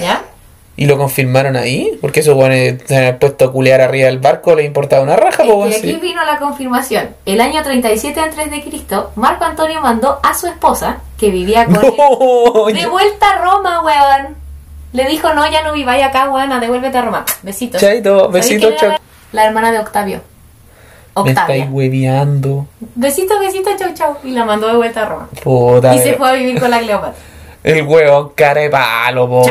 [0.00, 0.22] ¿Ya?
[0.78, 1.96] ¿Y lo confirmaron ahí?
[2.02, 5.42] Porque esos buenos se han puesto a culear arriba del barco, le importaba una raja,
[5.42, 7.16] Es pues aquí vino la confirmación.
[7.24, 12.66] El año 37 a.C., Marco Antonio mandó a su esposa, que vivía con él, No,
[12.66, 14.36] de vuelta a Roma, weón.
[14.92, 17.24] Le dijo, no, ya no viváis acá, weón, devuélvete a Roma.
[17.42, 17.80] Besitos.
[17.80, 18.74] Chaito, ¿Sabéis besitos.
[19.32, 20.20] La hermana de Octavio.
[21.24, 22.66] Me estáis hueveando.
[22.94, 24.16] Besitos, besitos, chau, chau.
[24.24, 25.28] Y la mandó de vuelta a Roma.
[25.42, 25.94] Puta.
[25.94, 27.14] Y se fue a vivir con la Cleopatra.
[27.62, 29.42] El huevo, cara de palo, po.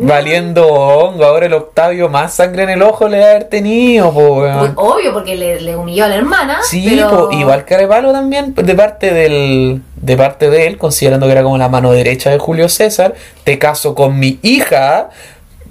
[0.00, 4.36] Valiendo hongo, ahora el Octavio más sangre en el ojo le debe haber tenido, po,
[4.36, 6.58] Pues, obvio, porque le, le humilló a la hermana.
[6.62, 7.28] Sí, pero...
[7.28, 11.32] po, igual cara de palo también de parte del de parte de él, considerando que
[11.32, 15.10] era como la mano derecha de Julio César, te caso con mi hija,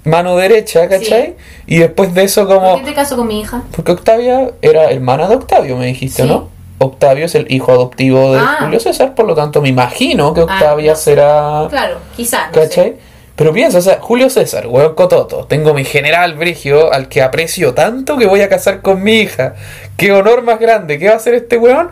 [0.08, 1.34] mano derecha, ¿cachai?
[1.66, 3.62] Y después de eso ¿Por como qué te caso con mi hija?
[3.74, 6.28] porque Octavia era hermana de Octavio, me dijiste, Sí.
[6.28, 6.48] ¿no?
[6.80, 8.56] Octavio es el hijo adoptivo de Ah.
[8.60, 11.04] Julio César, por lo tanto me imagino que Ah, Octavia no sé.
[11.04, 12.48] será Claro, quizás.
[12.54, 12.84] No ¿Cachai?
[12.90, 12.96] sé.
[13.34, 17.72] Pero piensa, o sea, Julio César, weón cototo, tengo mi general Brigio, al que aprecio
[17.72, 19.54] tanto que voy a casar con mi hija.
[19.96, 21.90] Qué honor más grande, ¿qué va a hacer este weón?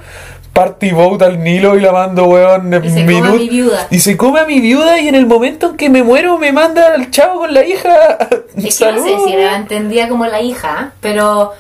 [0.57, 3.87] Party boat al Nilo y la mando, weón, en Y se come a mi viuda.
[3.91, 6.51] Y se come a mi viuda y en el momento en que me muero me
[6.51, 8.17] manda al chavo con la hija.
[8.57, 11.53] Es que no sé si la entendía como la hija, pero.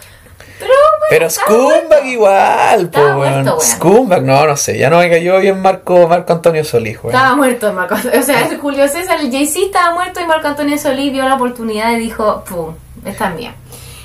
[0.59, 0.72] Pero.
[1.11, 1.80] bueno, Pero muerto.
[1.80, 2.90] Scumbag igual.
[3.61, 7.14] Scumbag, no, no sé, ya no me cayó bien Marco, Marco Antonio Solís, weón.
[7.14, 10.78] Estaba muerto Marco O sea, el Julio César, el Jay-Z estaba muerto y Marco Antonio
[10.78, 12.74] Solís vio la oportunidad y dijo, pum,
[13.05, 13.55] esta es mía.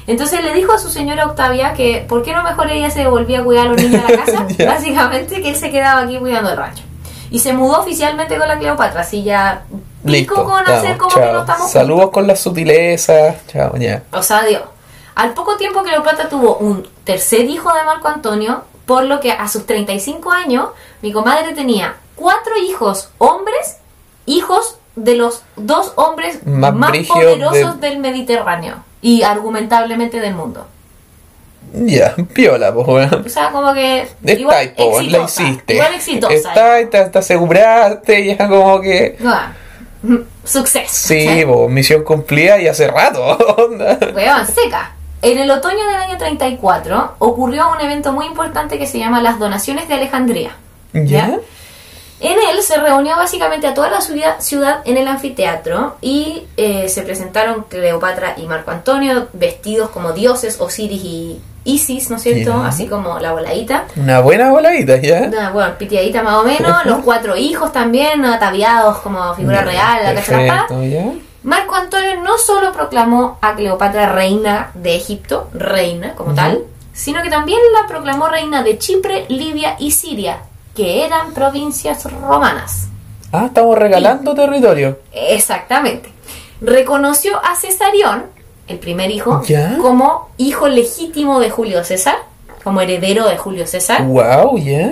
[0.08, 3.40] Entonces le dijo a su señora Octavia que por qué no mejor ella se volvía
[3.40, 4.48] a cuidar a los niños de la casa.
[4.66, 6.84] Básicamente que él se quedaba aquí cuidando el rancho.
[7.30, 11.32] Y se mudó oficialmente con la Cleopatra, así ya pico Listo, con hacer como que
[11.32, 14.04] no estamos Saludos con las sutilezas, chao, ya.
[14.12, 14.64] O sea, Dios.
[15.16, 19.48] Al poco tiempo Cleopatra tuvo un tercer hijo de Marco Antonio, por lo que a
[19.48, 20.70] sus 35 años
[21.02, 23.78] mi comadre tenía cuatro hijos hombres,
[24.26, 30.68] hijos de los dos hombres Más más, poderosos de- del Mediterráneo y argumentablemente del mundo.
[31.74, 33.26] Ya, piola, pues, weón.
[33.26, 35.74] O sea, como que Está igual ahí, po, la hiciste.
[35.76, 36.34] Igual exitosa.
[36.34, 39.18] Está ahí, te, te aseguraste, ya como que.
[39.24, 39.54] Ah,
[40.44, 40.90] Suceso.
[40.90, 43.24] Sí, po, misión cumplida y hace rato.
[43.58, 43.98] onda.
[44.14, 44.96] Weón, seca.
[45.22, 49.38] En el otoño del año 34 ocurrió un evento muy importante que se llama las
[49.38, 50.52] donaciones de Alejandría.
[50.94, 51.38] ¿Ya?
[52.22, 57.02] En él se reunió básicamente a toda la ciudad, en el anfiteatro y eh, se
[57.02, 62.54] presentaron Cleopatra y Marco Antonio vestidos como dioses, Osiris y Isis, ¿no es cierto?
[62.64, 63.86] Así como la voladita.
[63.96, 65.22] Una buena voladita, ¿ya?
[65.28, 66.86] Una, bueno, pitiadita más o menos.
[66.86, 70.14] Los cuatro hijos también, ataviados como figura real, la.
[70.14, 70.76] Perfecto.
[71.44, 76.64] Marco Antonio no solo proclamó a Cleopatra reina de Egipto, reina como tal,
[76.94, 80.44] sino que también la proclamó reina de Chipre, Libia y Siria,
[80.76, 82.88] que eran provincias romanas.
[83.32, 85.00] Ah, estamos regalando territorio.
[85.14, 86.10] Exactamente.
[86.62, 88.26] Reconoció a Cesarión,
[88.68, 89.78] el primer hijo, ¿Ya?
[89.82, 92.16] como hijo legítimo de Julio César,
[92.64, 94.90] como heredero de Julio César, Wow, ¿ya?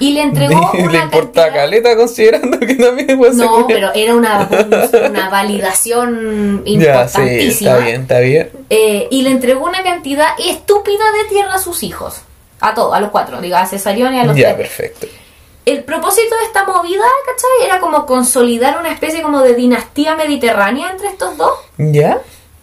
[0.00, 3.34] y le entregó Le una importa cantidad- caleta considerando que también ser.
[3.34, 4.48] No, pero era una,
[5.10, 7.70] una validación Ya, sí, importantísima.
[7.72, 8.50] está bien, está bien.
[8.70, 12.20] Eh, y le entregó una cantidad estúpida de tierra a sus hijos.
[12.60, 14.68] A todos, a los cuatro, digo, a Cesarión y a los Ya, tres.
[14.68, 15.06] perfecto.
[15.64, 17.66] El propósito de esta movida, ¿cachai?
[17.66, 21.52] Era como consolidar una especie como de dinastía mediterránea entre estos dos.
[21.76, 22.20] ¿Ya?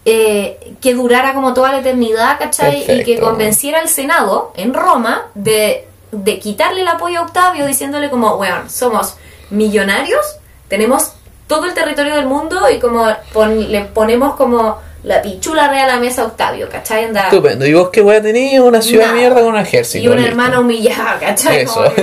[0.08, 2.84] eh, que durara como toda la eternidad, ¿cachai?
[3.00, 8.08] Y que convenciera al Senado en Roma de, de quitarle el apoyo a Octavio diciéndole
[8.08, 9.16] como, weón, somos
[9.50, 10.24] millonarios,
[10.68, 11.12] tenemos
[11.48, 15.94] todo el territorio del mundo y como pon- le ponemos como la pichula real a
[15.94, 17.04] la mesa a Octavio, ¿cachai?
[17.04, 17.64] Anda, Estupendo.
[17.64, 18.60] ¿Y vos qué weá tenías?
[18.60, 19.16] Una ciudad Nada.
[19.16, 20.02] mierda con un ejército.
[20.04, 20.30] y una listo.
[20.30, 21.58] hermana humillada, ¿cachai?
[21.60, 21.84] Eso.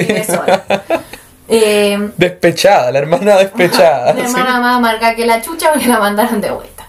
[1.50, 4.14] Eh, Despechada, la hermana despechada.
[4.16, 4.34] Una sí.
[4.34, 6.88] hermana más amarga que la chucha porque la mandaron de vuelta.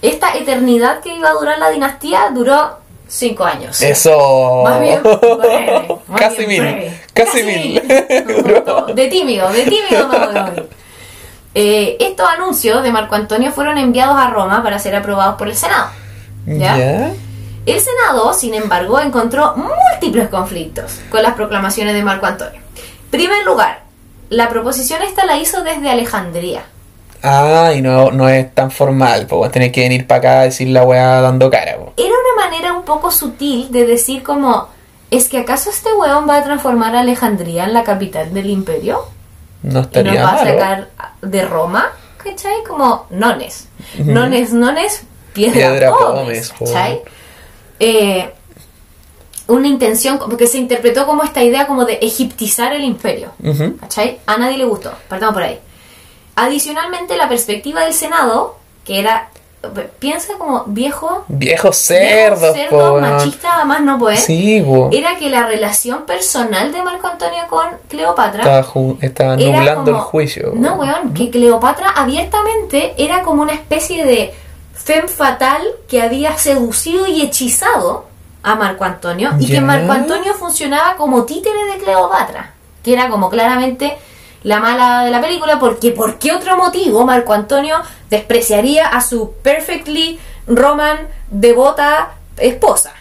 [0.00, 3.80] Esta eternidad que iba a durar la dinastía duró cinco años.
[3.82, 4.62] Eso.
[4.64, 7.00] Más bien breve, más Casi bien mil.
[7.12, 7.74] Casi mil.
[8.94, 10.68] de tímido, de tímido mil.
[11.54, 15.56] Eh, estos anuncios de Marco Antonio fueron enviados a Roma para ser aprobados por el
[15.56, 15.90] Senado.
[16.46, 17.12] ¿Ya?
[17.66, 22.60] El Senado, sin embargo, encontró múltiples conflictos con las proclamaciones de Marco Antonio.
[23.10, 23.82] Primer lugar,
[24.30, 26.62] la proposición esta la hizo desde Alejandría.
[27.22, 30.68] Ah, y no, no es tan formal, pues tenés que venir para acá a decir
[30.68, 31.92] la weá dando cara, po.
[31.96, 34.68] Era una manera un poco sutil de decir como,
[35.10, 39.04] ¿es que acaso este weón va a transformar a Alejandría en la capital del imperio?
[39.62, 40.50] No ¿Y nos estaría va a malo.
[40.50, 40.88] sacar
[41.22, 41.92] de Roma?
[42.22, 42.62] ¿Cachai?
[42.66, 43.68] Como nones.
[43.98, 45.02] Nones, nones,
[45.32, 46.64] piedra, Piedra pomes, pomes, po.
[46.66, 47.02] ¿cachai?
[47.78, 48.32] Eh,
[49.46, 53.32] una intención como que se interpretó como esta idea como de egiptizar el imperio.
[53.42, 53.76] Ujú.
[53.78, 54.20] ¿Cachai?
[54.26, 54.92] A nadie le gustó.
[55.08, 55.58] Partamos por ahí.
[56.36, 59.30] Adicionalmente, la perspectiva del Senado, que era
[59.98, 64.16] piensa como viejo, Viejos cerdos, viejo, cerdo, machista, además no puede.
[64.16, 64.64] Sí.
[64.92, 68.60] Era que la relación personal de Marco Antonio con Cleopatra
[69.00, 70.52] Estaba, nublando como- el juicio.
[70.54, 74.32] No, weón, que Cleopatra abiertamente era como una especie de
[74.72, 78.06] femme fatal que había seducido y hechizado
[78.42, 83.28] a Marco Antonio y que Marco Antonio funcionaba como títere de Cleopatra, que era como
[83.28, 83.98] claramente
[84.42, 87.76] la mala de la película porque por qué otro motivo Marco Antonio
[88.08, 92.92] despreciaría a su perfectly Roman devota esposa.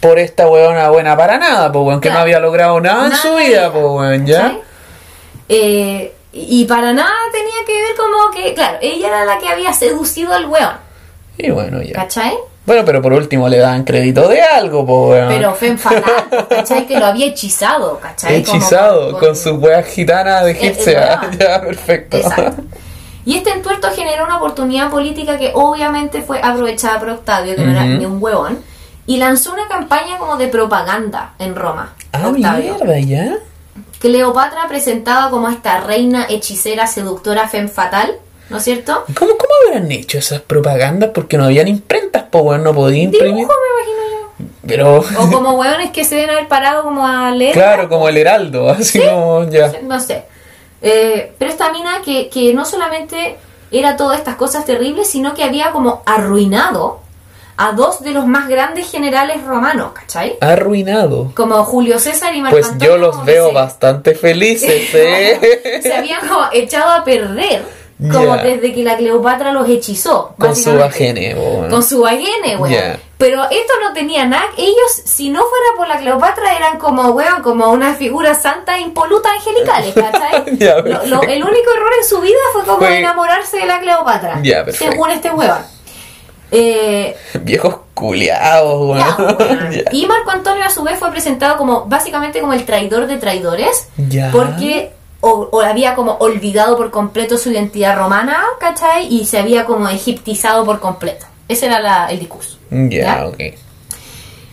[0.00, 2.18] Por esta weona buena para nada, weón, que Claro.
[2.18, 4.58] no había logrado nada en su vida, po, weón, ¿ya?
[5.48, 9.72] Eh, y para nada tenía que ver como que, claro, ella era la que había
[9.72, 10.76] seducido al weón,
[11.38, 11.92] Y bueno, ya.
[11.94, 12.34] ¿cachai?
[12.66, 15.28] Bueno, pero por último le dan crédito de algo, po, weón.
[15.28, 16.86] Pero fue fatal, ¿cachai?
[16.86, 18.42] Que lo había hechizado, ¿cachai?
[18.42, 21.20] Como Hechizado, con- con, con- su wea gitana de egipcia.
[21.38, 22.16] ya, perfecto.
[22.16, 22.62] Exacto.
[23.24, 27.70] Y este entuerto generó una oportunidad política que obviamente fue aprovechada por Octavio, que no
[27.72, 28.58] era ni un huevón,
[29.06, 31.92] y lanzó una campaña como de propaganda en Roma.
[32.12, 32.74] ah, Octavio.
[32.78, 33.36] mierda, ya.
[33.98, 38.14] Cleopatra presentaba como esta reina hechicera, seductora, femme fatal,
[38.50, 39.04] ¿no es cierto?
[39.18, 41.10] ¿Cómo, ¿Cómo habrán hecho esas propagandas?
[41.14, 43.34] Porque no habían imprentas, po, weón, no podía imprimir.
[43.34, 44.46] Dibujo, me imagino yo.
[44.66, 47.52] Pero, O como hueones que se deben haber parado como a leer.
[47.52, 49.72] claro, como el heraldo, así como, ya.
[49.82, 50.24] No sé.
[50.82, 53.36] Eh, pero esta mina que, que no solamente
[53.72, 57.00] era todas estas cosas terribles, sino que había como arruinado
[57.56, 60.36] a dos de los más grandes generales romanos, ¿cachai?
[60.42, 61.32] Arruinado.
[61.34, 65.80] Como Julio César y Marco Pues Antonio, yo los veo se- bastante felices, ¿eh?
[65.82, 67.64] se habían como echado a perder,
[68.12, 70.34] como desde que la Cleopatra los hechizó.
[70.38, 70.70] Con su
[71.34, 71.70] po, weón.
[71.70, 72.98] Con su vagene, weón.
[73.18, 74.44] Pero esto no tenía nada.
[74.58, 79.32] Ellos, si no fuera por la Cleopatra, eran como, weón, como unas figuras santas impolutas
[79.32, 80.56] angelicales, ¿cachai?
[80.58, 84.40] Lo- lo- el único error en su vida fue como Fue- enamorarse de la Cleopatra.
[84.72, 85.58] Según este weón.
[86.50, 88.98] Eh, Viejos culiados.
[89.70, 89.82] Ya.
[89.92, 93.88] Y Marco Antonio a su vez fue presentado como básicamente como el traidor de traidores.
[93.96, 94.30] Ya.
[94.30, 99.06] Porque o, o había como olvidado por completo su identidad romana, ¿cachai?
[99.12, 101.26] Y se había como egiptizado por completo.
[101.48, 102.58] Ese era la- el discurso.
[102.70, 103.40] Ya, ok.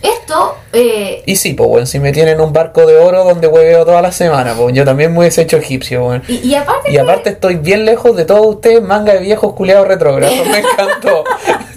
[0.02, 3.86] Esto, eh, Y sí, pues, weón, si me tienen un barco de oro donde hueveo
[3.86, 6.24] toda la semana, pues yo también me hubiese hecho egipcio, weón.
[6.28, 9.54] y, y aparte, Y que- aparte estoy bien lejos de todos ustedes, manga de viejos
[9.54, 10.36] culiados retrógrados.
[10.46, 11.24] Me encantó.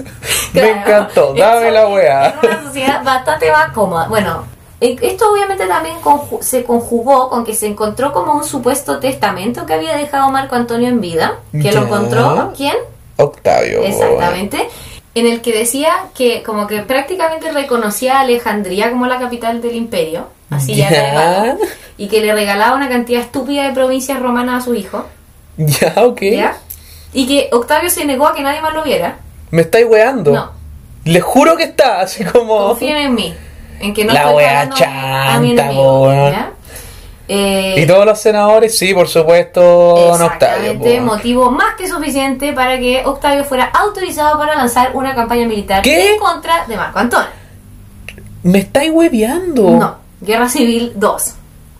[0.55, 1.35] me encantó.
[1.35, 2.39] Dame eso la weá.
[2.43, 4.09] En una sociedad bastante más cómoda.
[4.09, 4.45] Bueno,
[4.81, 9.75] esto obviamente también conju- se conjugó con que se encontró como un supuesto testamento que
[9.75, 12.75] había dejado Marco Antonio en vida, que lo encontró, ¿quién?
[13.17, 13.83] Octavio.
[13.83, 14.69] Exactamente.
[15.15, 19.75] En el que decía que como que prácticamente reconocía a Alejandría como la capital del
[19.77, 21.57] imperio, así ya,
[21.97, 25.07] y que le regalaba una cantidad estúpida de provincias romanas a su hijo,
[25.57, 26.21] Ya, ok.
[26.21, 26.59] ¿ya?
[27.15, 29.17] Y que Octavio se negó a que nadie más lo viera.
[29.51, 30.33] Me estáis weando.
[30.33, 30.51] No.
[31.05, 32.69] Les juro que está, así como.
[32.69, 33.35] Confíen en mí,
[33.81, 36.57] en que no La wea chanta, weón.
[37.29, 40.71] Eh, Y todos los senadores, sí, por supuesto, don Octavio.
[40.73, 41.05] Exactamente, po.
[41.07, 46.13] motivo más que suficiente para que Octavio fuera autorizado para lanzar una campaña militar ¿Qué?
[46.13, 47.29] en contra de Marco Antonio.
[48.45, 49.71] Me estáis hueveando.
[49.71, 51.33] No, Guerra Civil 2.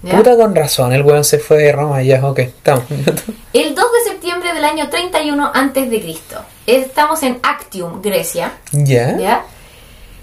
[0.03, 0.17] ¿ya?
[0.17, 2.85] Puta con razón, el weón se fue de Roma, ya, ok, estamos.
[3.53, 6.41] El 2 de septiembre del año 31 antes de Cristo.
[6.67, 8.53] Estamos en Actium, Grecia.
[8.73, 9.17] ya.
[9.17, 9.45] ¿ya?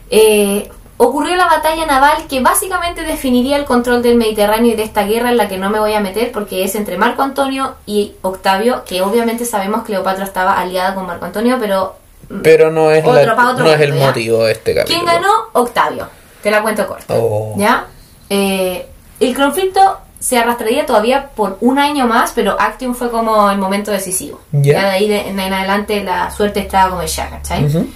[0.10, 0.70] Eh,
[1.08, 5.30] ocurrió la batalla naval que básicamente definiría el control del Mediterráneo y de esta guerra
[5.32, 8.84] en la que no me voy a meter porque es entre Marco Antonio y Octavio,
[8.86, 11.96] que obviamente sabemos que Cleopatra estaba aliada con Marco Antonio, pero
[12.42, 14.06] Pero no es, Otro la- no es el ya.
[14.08, 15.04] motivo de este capítulo.
[15.04, 15.30] ¿quién ganó?
[15.54, 16.08] Octavio.
[16.42, 17.14] Te la cuento corta.
[17.18, 17.54] Oh.
[17.58, 17.86] ¿Ya?
[18.30, 18.86] Eh,
[19.20, 23.92] el conflicto se arrastraría todavía por un año más, pero Actium fue como el momento
[23.92, 24.40] decisivo.
[24.54, 24.74] Ya.
[24.74, 27.66] Ya de ahí de- en, adelante la suerte estaba como ya, ¿cachai?
[27.66, 27.88] Ujú.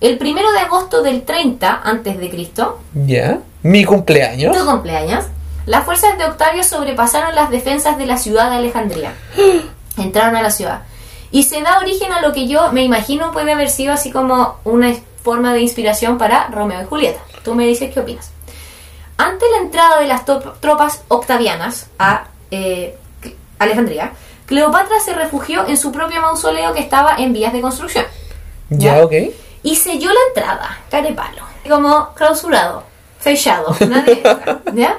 [0.00, 3.38] El primero de agosto del 30 antes de Cristo, Ya.
[3.62, 4.56] Mi cumpleaños.
[4.56, 5.24] tu cumpleaños,
[5.64, 9.14] las fuerzas de Octavio sobrepasaron las defensas de la ciudad de Alejandría.
[9.96, 10.82] Entraron a la ciudad.
[11.32, 14.56] Y se da origen a lo que yo me imagino puede haber sido así como
[14.64, 14.94] una
[15.24, 17.20] forma de inspiración para Romeo y Julieta.
[17.42, 18.30] Tú me dices qué opinas.
[19.18, 22.96] Ante la entrada de las tropas octavianas a eh,
[23.58, 24.12] Alejandría,
[24.44, 28.04] Cleopatra se refugió en su propio mausoleo que estaba en vías de construcción.
[28.68, 29.04] Ya, ¿Ya?
[29.04, 29.12] ok.
[29.66, 31.42] Y selló la entrada, carepalo.
[31.68, 32.84] Como clausurado,
[33.18, 33.76] fechado.
[33.88, 34.22] Nadie
[34.74, 34.96] ¿Ya?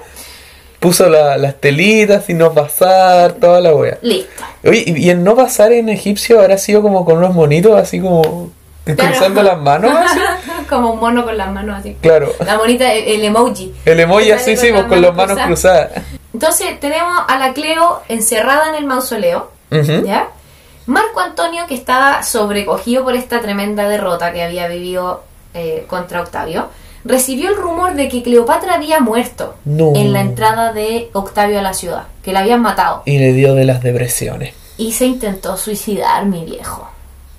[0.79, 3.97] Puso la- las telitas y no pasar, toda la wea.
[4.01, 4.43] Listo.
[4.65, 8.01] Oye, y y el no pasar en egipcio habrá sido como con unos monitos así
[8.01, 8.51] como
[8.83, 10.19] cruzando las manos, así.
[10.69, 11.95] Como un mono con las manos así.
[12.01, 12.33] Claro.
[12.45, 13.73] La monita, el, emoji.
[13.85, 15.91] El emoji así, sí, pues con las manos cruzadas.
[16.33, 20.05] Entonces tenemos a la Cleo encerrada en el mausoleo, Ujú.
[20.05, 20.27] ¿ya?
[20.87, 25.23] Marco Antonio, que estaba sobrecogido por esta tremenda derrota que había vivido
[25.53, 26.69] eh, contra Octavio,
[27.03, 29.93] recibió el rumor de que Cleopatra había muerto No.
[29.95, 33.03] en la entrada de Octavio a la ciudad, que la habían matado.
[33.05, 34.53] Y le dio de las depresiones.
[34.77, 36.87] Y se intentó suicidar, mi viejo.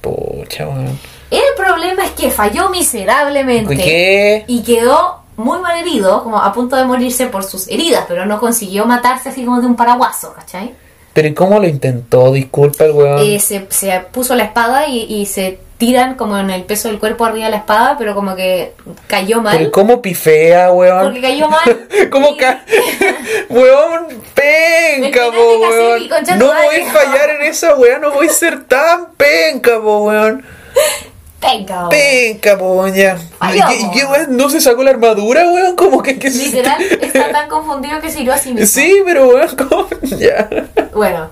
[0.01, 0.99] Pucha, weón.
[1.31, 4.45] El problema es que falló miserablemente ¿Qué?
[4.47, 8.41] y quedó muy mal herido, como a punto de morirse por sus heridas, pero no
[8.41, 10.75] consiguió matarse así como de un paraguaso, ¿cachai?
[11.19, 12.31] Pero ¿y cómo lo intentó?
[12.31, 13.19] Disculpa el weón.
[13.25, 17.01] Eh, se, se puso la espada y, y se tiran como en el peso del
[17.01, 18.75] cuerpo arriba de la espada, pero como que
[19.09, 19.59] cayó mal.
[19.59, 21.07] Pero ¿cómo pifea, weón?
[21.07, 21.89] Porque cayó mal.
[22.13, 22.65] ¿Cómo ca...
[23.49, 26.39] weón, penca, po, así, weón.
[26.39, 30.45] No voy a fallar en esa weón, no voy a ser tan penca, po, weón.
[31.41, 31.89] Weón.
[31.91, 33.17] Penca, po, ya.
[33.53, 34.37] ¿Y qué, y qué, weón.
[34.37, 35.77] ¿No se sacó la armadura, weón?
[35.77, 38.67] ¿Cómo que, que se- Literal, está tan confundido que se hirió a sí mismo.
[38.67, 39.89] Sí, pero weón, ¿cómo?
[40.03, 40.49] Ya.
[40.95, 41.31] Bueno,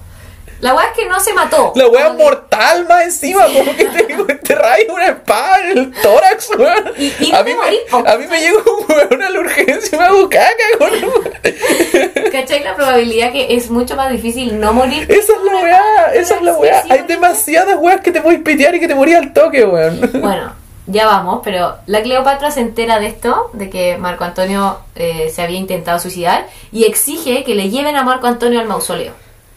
[0.61, 1.73] la weá es que no se mató.
[1.77, 6.51] La weá que- mortal más encima, como que te enterráis una espada en el tórax,
[6.59, 6.93] weón.
[6.99, 9.97] Y- y no a, mí me, a mí me llegó un weón a la urgencia
[9.97, 12.33] y me hago caca, weón.
[12.33, 12.63] ¿Cachai?
[12.63, 15.03] La probabilidad que es mucho más difícil no morir.
[15.11, 16.85] Esa es la weá, esa es la weá.
[16.91, 20.11] Hay demasiadas weas que te a pitear y que te morías al toque, weón.
[20.21, 20.53] Bueno,
[20.87, 25.43] ya vamos, pero la Cleopatra se entera de esto, de que Marco Antonio eh, se
[25.43, 29.13] había intentado suicidar, y exige que le lleven a Marco Antonio al mausoleo.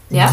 [0.08, 0.28] ¿Ya?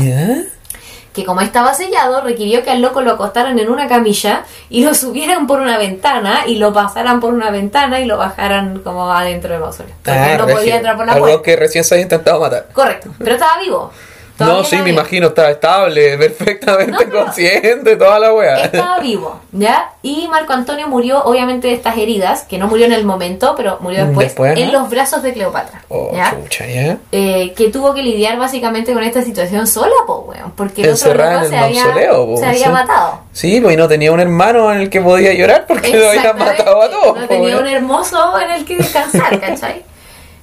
[1.18, 4.94] Que como estaba sellado, requirió que al loco lo acostaran en una camilla y lo
[4.94, 9.52] subieran por una ventana y lo pasaran por una ventana y lo bajaran como adentro
[9.54, 9.96] del mausoleo.
[10.06, 10.60] Ah, no regio.
[10.60, 11.42] podía entrar por la Algo puerta.
[11.42, 12.68] que recién se había intentado matar.
[12.72, 13.92] Correcto, pero estaba vivo.
[14.40, 18.66] No, sí, me imagino, estaba estable, perfectamente No, consciente, toda la weá.
[18.66, 19.90] Estaba vivo, ¿ya?
[20.04, 23.78] Y Marco Antonio murió, obviamente, de estas heridas, que no murió en el momento, pero
[23.82, 24.62] murió después, Después, ¿no?
[24.64, 26.32] en los brazos de Cleopatra, Oh, ¿ya?
[26.44, 26.98] chucha, ya.
[27.12, 31.08] Eh, que tuvo que lidiar básicamente con esta situación sola, po, weón, porque el otro
[31.12, 32.72] Encerrada loco en se había, mausoleo, po, se había sí.
[32.72, 33.20] matado.
[33.32, 36.38] Sí, pues y no tenía un hermano en el que podía llorar porque lo habían
[36.38, 37.16] matado a todos.
[37.16, 39.84] No po, tenía un hermoso en el que descansar, ¿cachai?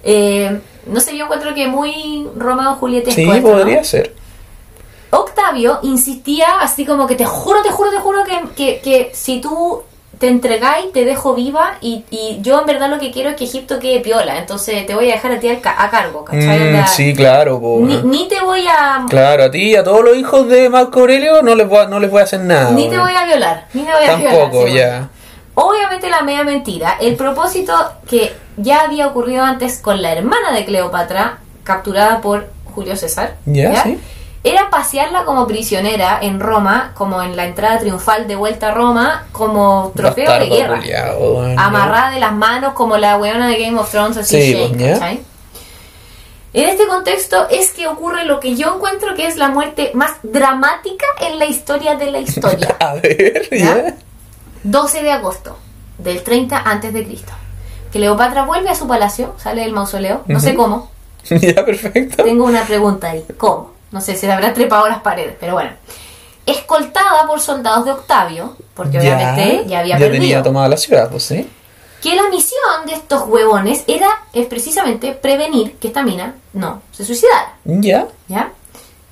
[0.06, 3.54] Eh, no sé, yo encuentro que muy Romeo Julietesco Sí, esto, ¿no?
[3.56, 4.14] podría ser.
[5.10, 9.40] Octavio insistía así como que te juro, te juro, te juro que, que, que si
[9.40, 9.82] tú
[10.18, 13.44] te entregáis, te dejo viva y, y yo en verdad lo que quiero es que
[13.44, 16.72] Egipto quede piola, entonces te voy a dejar a ti a cargo, ¿cachai?
[16.72, 19.04] Mm, sí, claro, ni, ni te voy a...
[19.08, 21.86] Claro, a ti y a todos los hijos de Marco Aurelio no les voy a,
[21.86, 22.70] no les voy a hacer nada.
[22.70, 24.38] Ni te voy a violar, ni te voy a violar.
[24.38, 25.08] Tampoco, ya.
[25.54, 26.96] Obviamente la media mentira.
[27.00, 27.74] El propósito
[28.08, 33.82] que ya había ocurrido antes con la hermana de Cleopatra, capturada por Julio César, Ya,
[33.84, 33.98] sí.
[34.42, 39.26] era pasearla como prisionera en Roma, como en la entrada triunfal de vuelta a Roma,
[39.32, 40.80] como trofeo de guerra.
[41.56, 44.74] Amarrada de las manos como la weona de Game of Thrones, así Sí.
[46.52, 50.12] En este contexto es que ocurre lo que yo encuentro que es la muerte más
[50.22, 52.76] dramática en la historia de la historia.
[52.80, 53.58] A ver, ¿Ya?
[53.58, 53.94] ya.
[54.62, 55.58] 12 de agosto
[55.98, 57.32] del 30 antes de Cristo.
[57.94, 60.90] Cleopatra vuelve a su palacio, sale del mausoleo, no sé cómo.
[61.30, 62.22] Ya, perfecto.
[62.24, 63.70] Tengo una pregunta ahí, ¿cómo?
[63.92, 65.70] No sé, se le habrá trepado las paredes, pero bueno.
[66.44, 70.20] Escoltada por soldados de Octavio, porque obviamente ya había perdido.
[70.20, 71.48] tenía tomada la ciudad, pues sí.
[72.02, 77.04] Que la misión de estos huevones era es precisamente prevenir que esta mina no se
[77.04, 78.50] suicidara, Ya, ¿ya?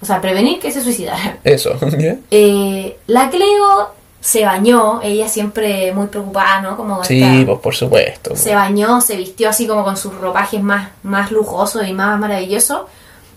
[0.02, 1.38] O sea, prevenir que se suicidara.
[1.44, 2.16] eso, ya.
[2.30, 3.92] Eh, la Cleo
[4.22, 6.76] se bañó, ella siempre muy preocupada, ¿no?
[6.76, 8.36] Como Sí, esta- pues por supuesto.
[8.36, 12.82] se bañó, se vistió así como con sus ropajes más, más lujosos y más maravillosos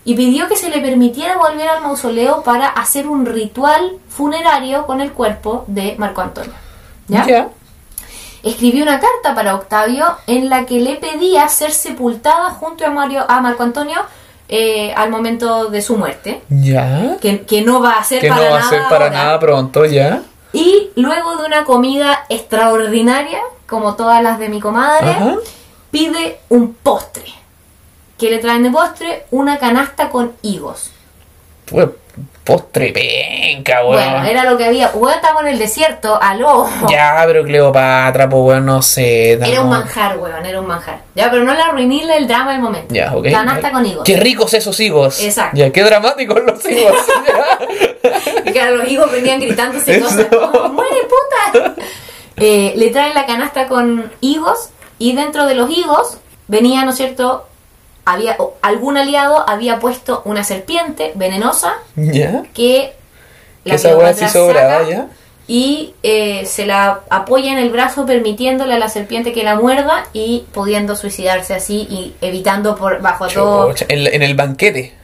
[0.04, 5.00] y pidió que se le permitiera volver al mausoleo para hacer un ritual funerario con
[5.00, 6.52] el cuerpo de Marco Antonio.
[7.08, 7.48] ¿Ya?
[8.44, 13.24] Escribió una carta para Octavio en la que le pedía ser sepultada junto a, Mario,
[13.28, 13.96] a Marco Antonio
[14.48, 17.16] eh, al momento de su muerte, Ya.
[17.20, 20.22] que, que no va a ser Que no va a ser para nada pronto, ya.
[20.52, 25.36] Y luego de una comida extraordinaria, como todas las de mi comadre, Ajá.
[25.90, 27.24] pide un postre.
[28.18, 30.90] Que le traen de postre una canasta con higos.
[31.66, 31.88] Pues
[32.44, 33.94] postre penca, weón.
[33.94, 34.88] Bueno, era lo que había.
[34.90, 36.66] Bueno, estamos en el desierto, aló.
[36.88, 39.32] Ya, pero Cleopatra, pues weón, no sé.
[39.32, 41.00] Era un manjar, weón, era un manjar.
[41.14, 42.94] Ya, pero no le arruiné el drama del momento.
[42.94, 43.26] Ya, ok.
[43.30, 44.04] Canasta con higos.
[44.04, 45.20] Qué ricos esos higos.
[45.20, 45.56] Exacto.
[45.56, 46.94] Ya, qué dramáticos los higos.
[48.56, 51.74] Claro, los higos venían gritándose cosas como, ¡muere puta!
[52.36, 56.96] Eh, le traen la canasta con higos y dentro de los higos venía, ¿no es
[56.96, 57.46] cierto?
[58.04, 62.92] Había, algún aliado había puesto una serpiente venenosa que
[63.64, 65.08] Que esa weá sí sobraba, ya.
[65.48, 70.06] y eh, se la apoya en el brazo permitiéndole a la serpiente que la muerda
[70.12, 74.94] y pudiendo suicidarse así y evitando por bajo todo Chucha, En, en el banquete.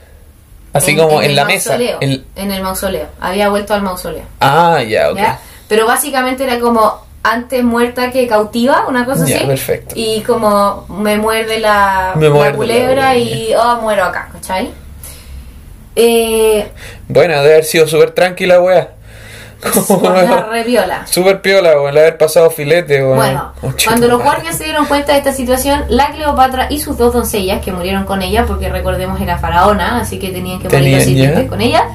[0.73, 3.07] Así como en el la mesa, mausoleo, en- el mausoleo.
[3.21, 4.23] Había vuelto al mausoleo.
[4.39, 5.17] Ah, ya, ok.
[5.17, 5.39] ¿ya?
[5.67, 9.33] Pero básicamente era como antes muerta que cautiva, una cosa así.
[9.45, 9.93] perfecto.
[9.95, 14.73] Y como me muerde la, Me la muerde la culebra y oh, muero acá, ¿cachai?
[15.95, 16.67] Eh,
[17.07, 18.89] Bueno, debe haber sido súper tranquila, wea.
[19.89, 21.05] Onda re viola.
[21.07, 23.15] Súper piola, weón, el haber pasado filete, weón.
[23.17, 26.97] Bueno, Oh, cuando los guardias se dieron cuenta de esta situación, la Cleopatra y sus
[26.97, 31.47] dos doncellas, que murieron con ella, porque recordemos era faraona, así que tenían que morir
[31.47, 31.85] con ella,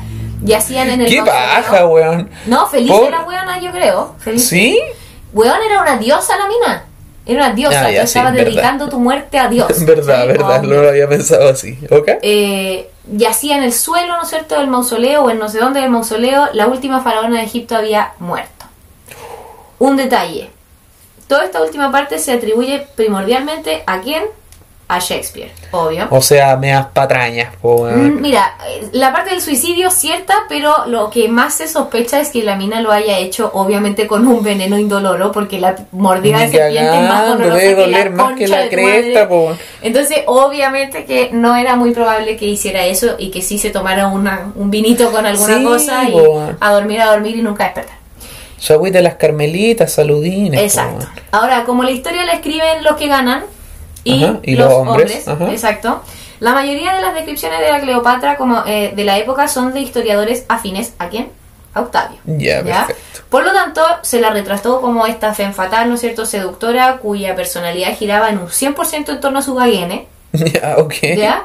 [0.42, 2.30] yacían en el Qué paja, weón.
[2.46, 4.14] No, feliz Por- era weona, yo creo.
[4.18, 4.48] Feliz.
[4.48, 4.78] ¿Sí?
[5.32, 6.84] Weón era una diosa la mina.
[7.28, 7.84] Era una diosa.
[7.84, 8.50] Ah, ya, Tú estabas sí, verdad.
[8.50, 9.68] dedicando tu muerte a Dios.
[9.84, 10.28] verdad, ¿cachai?
[10.28, 12.08] verdad, no lo había pensado así, ¿ok?
[12.22, 15.80] eh, yacía en el suelo, ¿no es cierto?, del mausoleo o en no sé dónde
[15.80, 16.48] del mausoleo.
[16.54, 18.64] La última faraona de Egipto había muerto.
[19.78, 20.50] Un detalle.
[21.28, 24.24] Toda esta última parte se atribuye primordialmente a quién?
[24.90, 26.06] A Shakespeare, obvio.
[26.08, 27.52] O sea, meas patrañas.
[27.62, 32.30] Mm, Mira, eh, la parte del suicidio cierta, pero lo que más se sospecha es
[32.30, 36.48] que la mina lo haya hecho obviamente con un veneno indoloro, porque la mordida de
[36.48, 39.28] serpiente es más dolorosa debe que doler la más que la cresta.
[39.82, 44.06] Entonces, obviamente que no era muy probable que hiciera eso y que sí se tomara
[44.08, 46.14] una, un vinito con alguna Sí, cosa y
[46.60, 47.98] a dormir, a dormir y nunca despertar.
[48.56, 50.62] Su de las carmelitas, saludines.
[50.62, 51.06] Exacto.
[51.30, 53.44] Ahora, como la historia la escriben los que ganan
[54.42, 56.02] y, los, los hombres, exacto.
[56.40, 59.80] La mayoría de las descripciones de la Cleopatra como eh, de la época son de
[59.80, 61.30] historiadores afines a quién?
[61.74, 62.18] A Octavio.
[62.24, 63.22] Ya, perfecto.
[63.28, 67.34] Por lo tanto, se la retrató como esta femme fatal, ¿no es cierto?, seductora, cuya
[67.34, 70.94] personalidad giraba en un 100% en torno a su gaguene, Ya, ok.
[71.16, 71.44] ¿ya?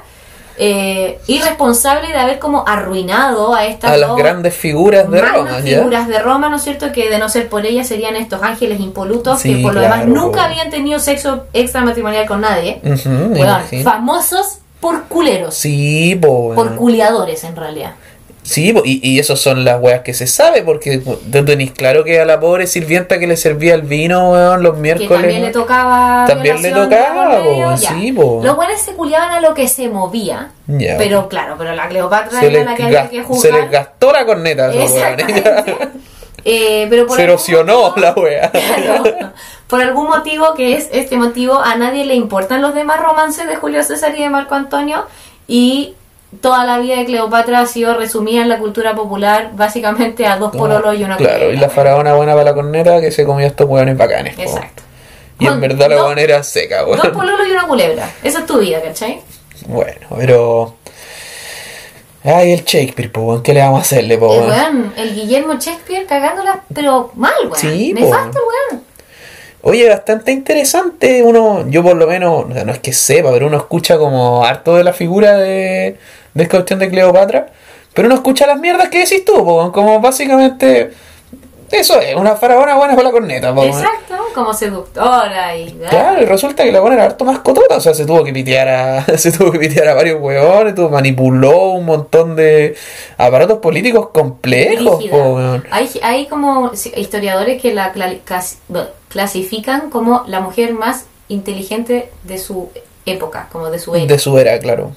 [0.58, 5.22] Eh, y responsable de haber como arruinado a estas A las dos grandes figuras de
[5.22, 6.92] Roma, figuras de Roma, ¿no es cierto?
[6.92, 9.96] Que de no ser por ellas serían estos ángeles impolutos Sí, que por lo claro,
[9.96, 12.82] demás nunca habían tenido sexo extramatrimonial con nadie.
[13.84, 16.56] Famosos por culeros, Sí, po, weón.
[16.56, 17.94] por culiadores en realidad.
[18.44, 22.04] Sí, y, y eso son las weas que se sabe, porque po, tú tenés claro
[22.04, 25.10] que a la pobre sirvienta que le servía el vino, weón, los Que miércoles.
[25.22, 26.26] también le tocaba.
[26.28, 28.42] También le tocaba, medio, sí, po.
[28.44, 30.52] Los buenos se culiaban a lo que se movía.
[30.68, 30.98] Ya.
[30.98, 33.54] Pero claro, pero la Cleopatra se, era la que había que se juzgar.
[33.62, 34.72] les gastó la corneta.
[36.46, 38.52] Eh, pero por Se erosionó motivo- la wea.
[38.52, 39.04] Claro.
[39.68, 43.56] Por algún motivo que es este motivo, a nadie le importan los demás romances de
[43.56, 45.06] Julio César y de Marco Antonio
[45.48, 45.96] y
[46.42, 50.56] toda la vida de Cleopatra ha sido resumida en la cultura popular básicamente a dos
[50.56, 51.62] pololos y una Claro, y culebra.
[51.62, 54.36] la faraona buena para la corneta que se comía estos hueones bacanes.
[54.36, 54.42] po.
[54.42, 54.84] Exacto.
[55.40, 57.14] Y en verdad la dos- hueona era seca, Dos weón.
[57.14, 58.10] pololos y una culebra.
[58.24, 59.20] Esa es tu vida, ¿cachai?
[59.68, 60.76] Bueno, pero.
[62.26, 64.34] Ay, el Shakespeare, po, weón, ¿qué le vamos a hacerle, po?
[64.34, 64.50] El weón?
[64.52, 67.56] weón, el Guillermo Shakespeare cagándola, pero mal, weón.
[67.58, 67.94] Sí.
[67.94, 68.40] Nefasto
[68.72, 68.84] weón.
[69.66, 71.22] Oye, bastante interesante.
[71.24, 74.44] Uno, yo por lo menos, o sea, no es que sepa, pero uno escucha como
[74.46, 75.98] harto de la figura de,
[76.34, 77.48] de esta cuestión de Cleopatra.
[77.94, 80.92] Pero uno escucha las mierdas que decís tú, po, como básicamente.
[81.72, 83.64] Eso es, una faraona buena para la corneta, po.
[83.64, 85.72] Exacto, como seductora y...
[85.90, 88.32] Claro, y resulta que la buena era harto más cotota, o sea, se tuvo que
[88.32, 92.76] pitear a, se tuvo que pitear a varios hueones, tuvo, manipuló un montón de
[93.18, 95.40] aparatos políticos complejos, po.
[95.72, 97.92] Hay, hay como historiadores que la
[99.10, 102.70] clasifican como la mujer más inteligente de su
[103.08, 104.06] época, como de su era.
[104.06, 104.92] De su era, claro.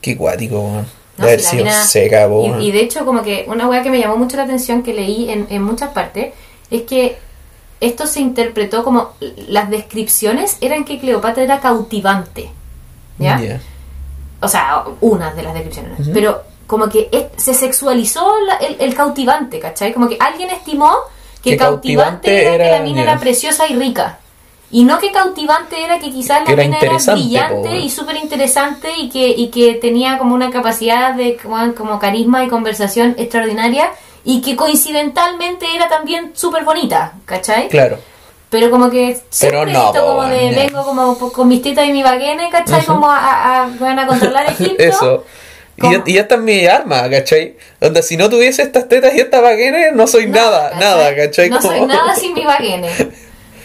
[0.00, 0.86] Qué cuático, weón.
[1.16, 1.24] De ¿no?
[1.24, 2.28] haber Si la sido mina- seca,
[2.60, 5.30] y, de hecho, como que una wea que me llamó mucho la atención que leí
[5.30, 6.32] en, en muchas partes
[6.70, 7.18] es que
[7.80, 9.12] esto se interpretó como
[9.48, 12.50] las descripciones eran que Cleopatra era cautivante.
[13.18, 13.36] ¿Ya?
[14.40, 18.94] O sea, una de las descripciones, pero como que es- se sexualizó la- el, el
[18.94, 19.92] cautivante, ¿cachai?
[19.92, 20.92] Como que alguien estimó
[21.42, 24.18] que Que cautivante, cautivante era, que la mina era preciosa y rica.
[24.70, 28.90] Y no que cautivante era que quizás la era mina era brillante y súper interesante
[28.98, 33.90] y que, y que tenía como una capacidad de como, como carisma y conversación extraordinaria
[34.24, 37.68] y que coincidentalmente era también súper bonita, ¿cachai?
[37.68, 37.98] Claro.
[38.50, 42.02] Pero como que siempre no, esto como de vengo como con mis tetas y mi
[42.02, 42.84] baguene, ¿cachai?
[42.84, 44.82] Como a, van a controlar Egipto.
[44.82, 45.24] Eso.
[45.76, 45.92] Y ¿Cómo?
[45.92, 47.56] ya, y ya está mi arma, ¿cachai?
[47.80, 51.48] Donde si no tuviese estas tetas y estas vaquenes, no soy nada, nada, ¿cachai?
[51.48, 52.90] No soy nada sin mi baguene.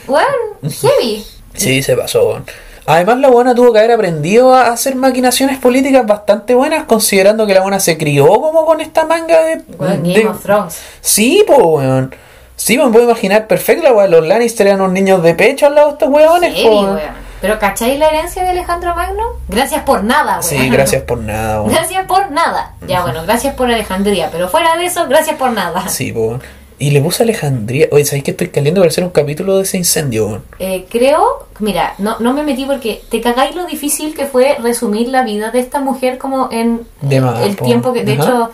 [0.07, 0.27] Bueno,
[0.63, 1.25] heavy.
[1.53, 2.41] Sí, se pasó.
[2.85, 7.53] Además, la buena tuvo que haber aprendido a hacer maquinaciones políticas bastante buenas, considerando que
[7.53, 9.61] la buena se crió como con esta manga de.
[9.77, 10.79] Bueno, de- Game of Thrones.
[11.01, 12.13] Sí, pues, weón.
[12.55, 14.11] Sí, me puedo imaginar perfecto, weón.
[14.11, 16.99] Los Lannister eran unos niños de pecho al lado de estos weones, po, weón.
[17.41, 19.23] Pero ¿cachai la herencia de Alejandro Magno?
[19.47, 20.43] Gracias por nada, weón.
[20.43, 21.73] Sí, gracias por nada, weón.
[21.73, 22.73] Gracias por nada.
[22.87, 24.29] Ya, bueno, gracias por Alejandría.
[24.31, 25.87] Pero fuera de eso, gracias por nada.
[25.87, 26.41] Sí, weón.
[26.79, 27.87] Y le puse Alejandría.
[27.91, 30.43] Oye, ¿sabéis que estoy caliente para hacer un capítulo de ese incendio?
[30.59, 35.07] Eh, creo, mira, no, no me metí porque te cagáis lo difícil que fue resumir
[35.09, 37.65] la vida de esta mujer como en De el po.
[37.65, 38.23] tiempo que, de Ajá.
[38.23, 38.51] hecho,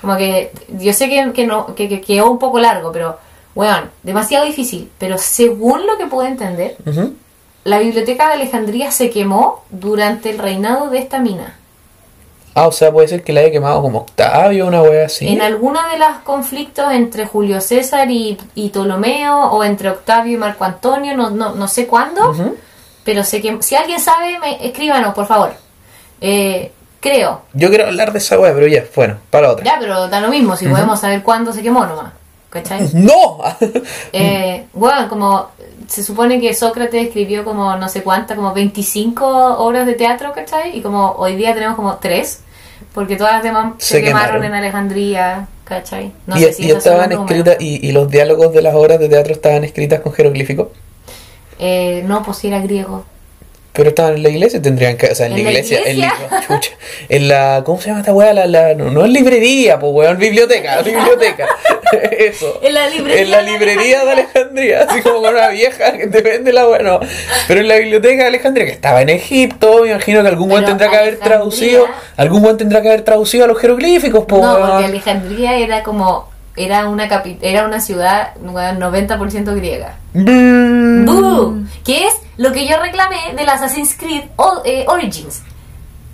[0.00, 3.18] como que yo sé que, que no que, que quedó un poco largo, pero,
[3.54, 4.90] weón, demasiado difícil.
[4.98, 6.76] Pero según lo que puedo entender,
[7.64, 11.56] la biblioteca de Alejandría se quemó durante el reinado de esta mina.
[12.54, 15.28] Ah, o sea, puede ser que la haya quemado como Octavio, una wea así.
[15.28, 20.36] En alguno de los conflictos entre Julio César y, y Ptolomeo, o entre Octavio y
[20.36, 22.34] Marco Antonio, no, no, no sé cuándo,
[23.04, 25.52] pero sé que si alguien sabe, me, escríbanos, por favor.
[26.20, 27.42] Eh, creo.
[27.52, 29.64] Yo quiero hablar de esa wea, pero ya, bueno, para otra.
[29.64, 32.12] Ya, pero da lo mismo, si podemos saber cuándo se quemó nomás.
[32.50, 32.90] ¿Cachai?
[32.94, 33.38] ¡No!
[34.12, 35.50] Eh, bueno, como
[35.90, 40.78] se supone que Sócrates escribió como no sé cuántas, como 25 obras de teatro, ¿cachai?
[40.78, 42.40] Y como hoy día tenemos como 3,
[42.94, 44.44] porque todas las demás se, Se quemaron, quemaron.
[44.44, 46.12] en Alejandría, ¿cachai?
[46.28, 49.08] No y, sé si y estaban escritas, y, y los diálogos de las obras de
[49.08, 50.68] teatro estaban escritas con jeroglíficos.
[51.58, 53.04] Eh, no, pues si era griego.
[53.72, 55.06] Pero estaban en la iglesia, tendrían que.
[55.06, 55.80] O sea, en, ¿En la iglesia.
[55.86, 56.12] En, la-
[56.46, 56.70] chucha,
[57.08, 57.62] en la.
[57.64, 58.32] ¿Cómo se llama esta weá?
[58.34, 61.46] La, la, no, no es librería, pues weón, biblioteca, biblioteca.
[62.10, 62.58] Eso.
[62.62, 66.06] En la librería En la de librería de Alejandría, así como con una vieja que
[66.08, 67.00] te vende la bueno.
[67.48, 70.64] Pero en la biblioteca de Alejandría, que estaba en Egipto, me imagino que algún buen
[70.64, 71.86] Pero tendrá que haber traducido.
[72.16, 74.68] Algún buen tendrá que haber traducido a los jeroglíficos, pues No, weón.
[74.70, 79.96] porque Alejandría era como era una capi- era una ciudad weón, 90% griega.
[81.06, 81.62] ¡Boo!
[81.84, 85.42] Que es lo que yo reclamé del Assassin's Creed O- eh, Origins.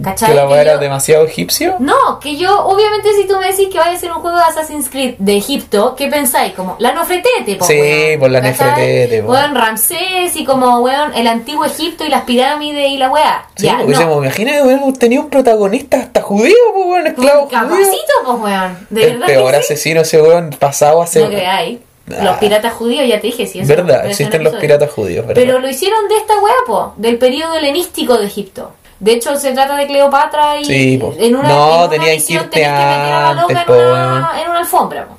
[0.02, 0.28] ¿Cachai?
[0.28, 1.76] Que la Que weá era yo- demasiado egipcio.
[1.78, 4.42] No, que yo, obviamente, si tú me decís que vaya a ser un juego de
[4.44, 6.52] Assassin's Creed de Egipto, ¿qué pensáis?
[6.52, 8.68] Como la Nofretete, po, Sí, weón, por la ¿cachai?
[8.68, 9.32] Nefretete, po.
[9.32, 13.46] Weón, Ramsés y como, weón, el antiguo Egipto y las pirámides y la weá.
[13.56, 13.84] Sí, ya, no.
[13.84, 18.86] hubiésemos- imagina, hubiéramos tenido un protagonista hasta judío, pues weón, esclavo capacito, pues, weón.
[18.90, 19.72] De El verdad peor que sí.
[19.72, 21.20] asesino ese weón pasado hace.
[21.20, 21.78] No creáis.
[22.10, 22.22] Ah.
[22.22, 23.60] Los piratas judíos, ya te dije, sí.
[23.62, 25.42] lo verdad, existen los piratas judíos, ¿verdad?
[25.42, 28.72] Pero lo hicieron de esta weá, po, del periodo helenístico de Egipto.
[28.98, 31.14] De hecho, se trata de Cleopatra y Sí, po.
[31.18, 33.66] en una, No, en una tenían que irte tenés que meter a la loca en
[33.66, 35.06] po, una, en una alfombra.
[35.06, 35.16] po.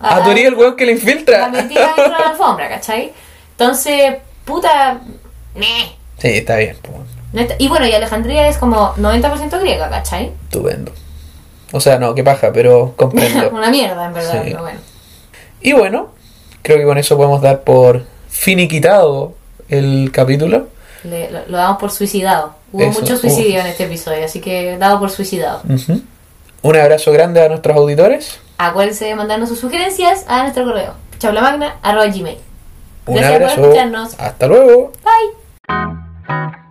[0.00, 1.48] Ah, tú eres el weón que le La infiltra.
[1.48, 3.12] metida dentro de la alfombra, ¿cachai?
[3.52, 5.00] Entonces, puta...
[5.54, 5.92] meh.
[6.18, 6.76] Sí, está bien,
[7.34, 10.32] está- Y bueno, y Alejandría es como 90% griega, ¿cachai?
[10.44, 10.92] estupendo.
[11.72, 13.48] O sea, no, qué paja, pero comprendo.
[13.52, 14.38] una mierda, en verdad, Sí.
[14.50, 14.78] pero bueno.
[15.62, 16.08] y bueno,
[16.62, 19.34] creo que con eso podemos dar por finiquitado
[19.68, 20.68] el capítulo.
[21.04, 22.54] Le- lo, lo damos por suicidado.
[22.74, 23.00] Hubo Eso.
[23.02, 25.62] mucho suicidio en este episodio, así que dado por suicidado.
[26.62, 28.40] Un abrazo grande a nuestros auditores.
[28.58, 32.38] Acuérdense de mandarnos sus sugerencias a nuestro correo chaplamagna.gmail.
[33.06, 33.54] Un Gracias abrazo.
[33.56, 34.14] por escucharnos.
[34.18, 34.90] Hasta luego.
[35.04, 36.63] Bye.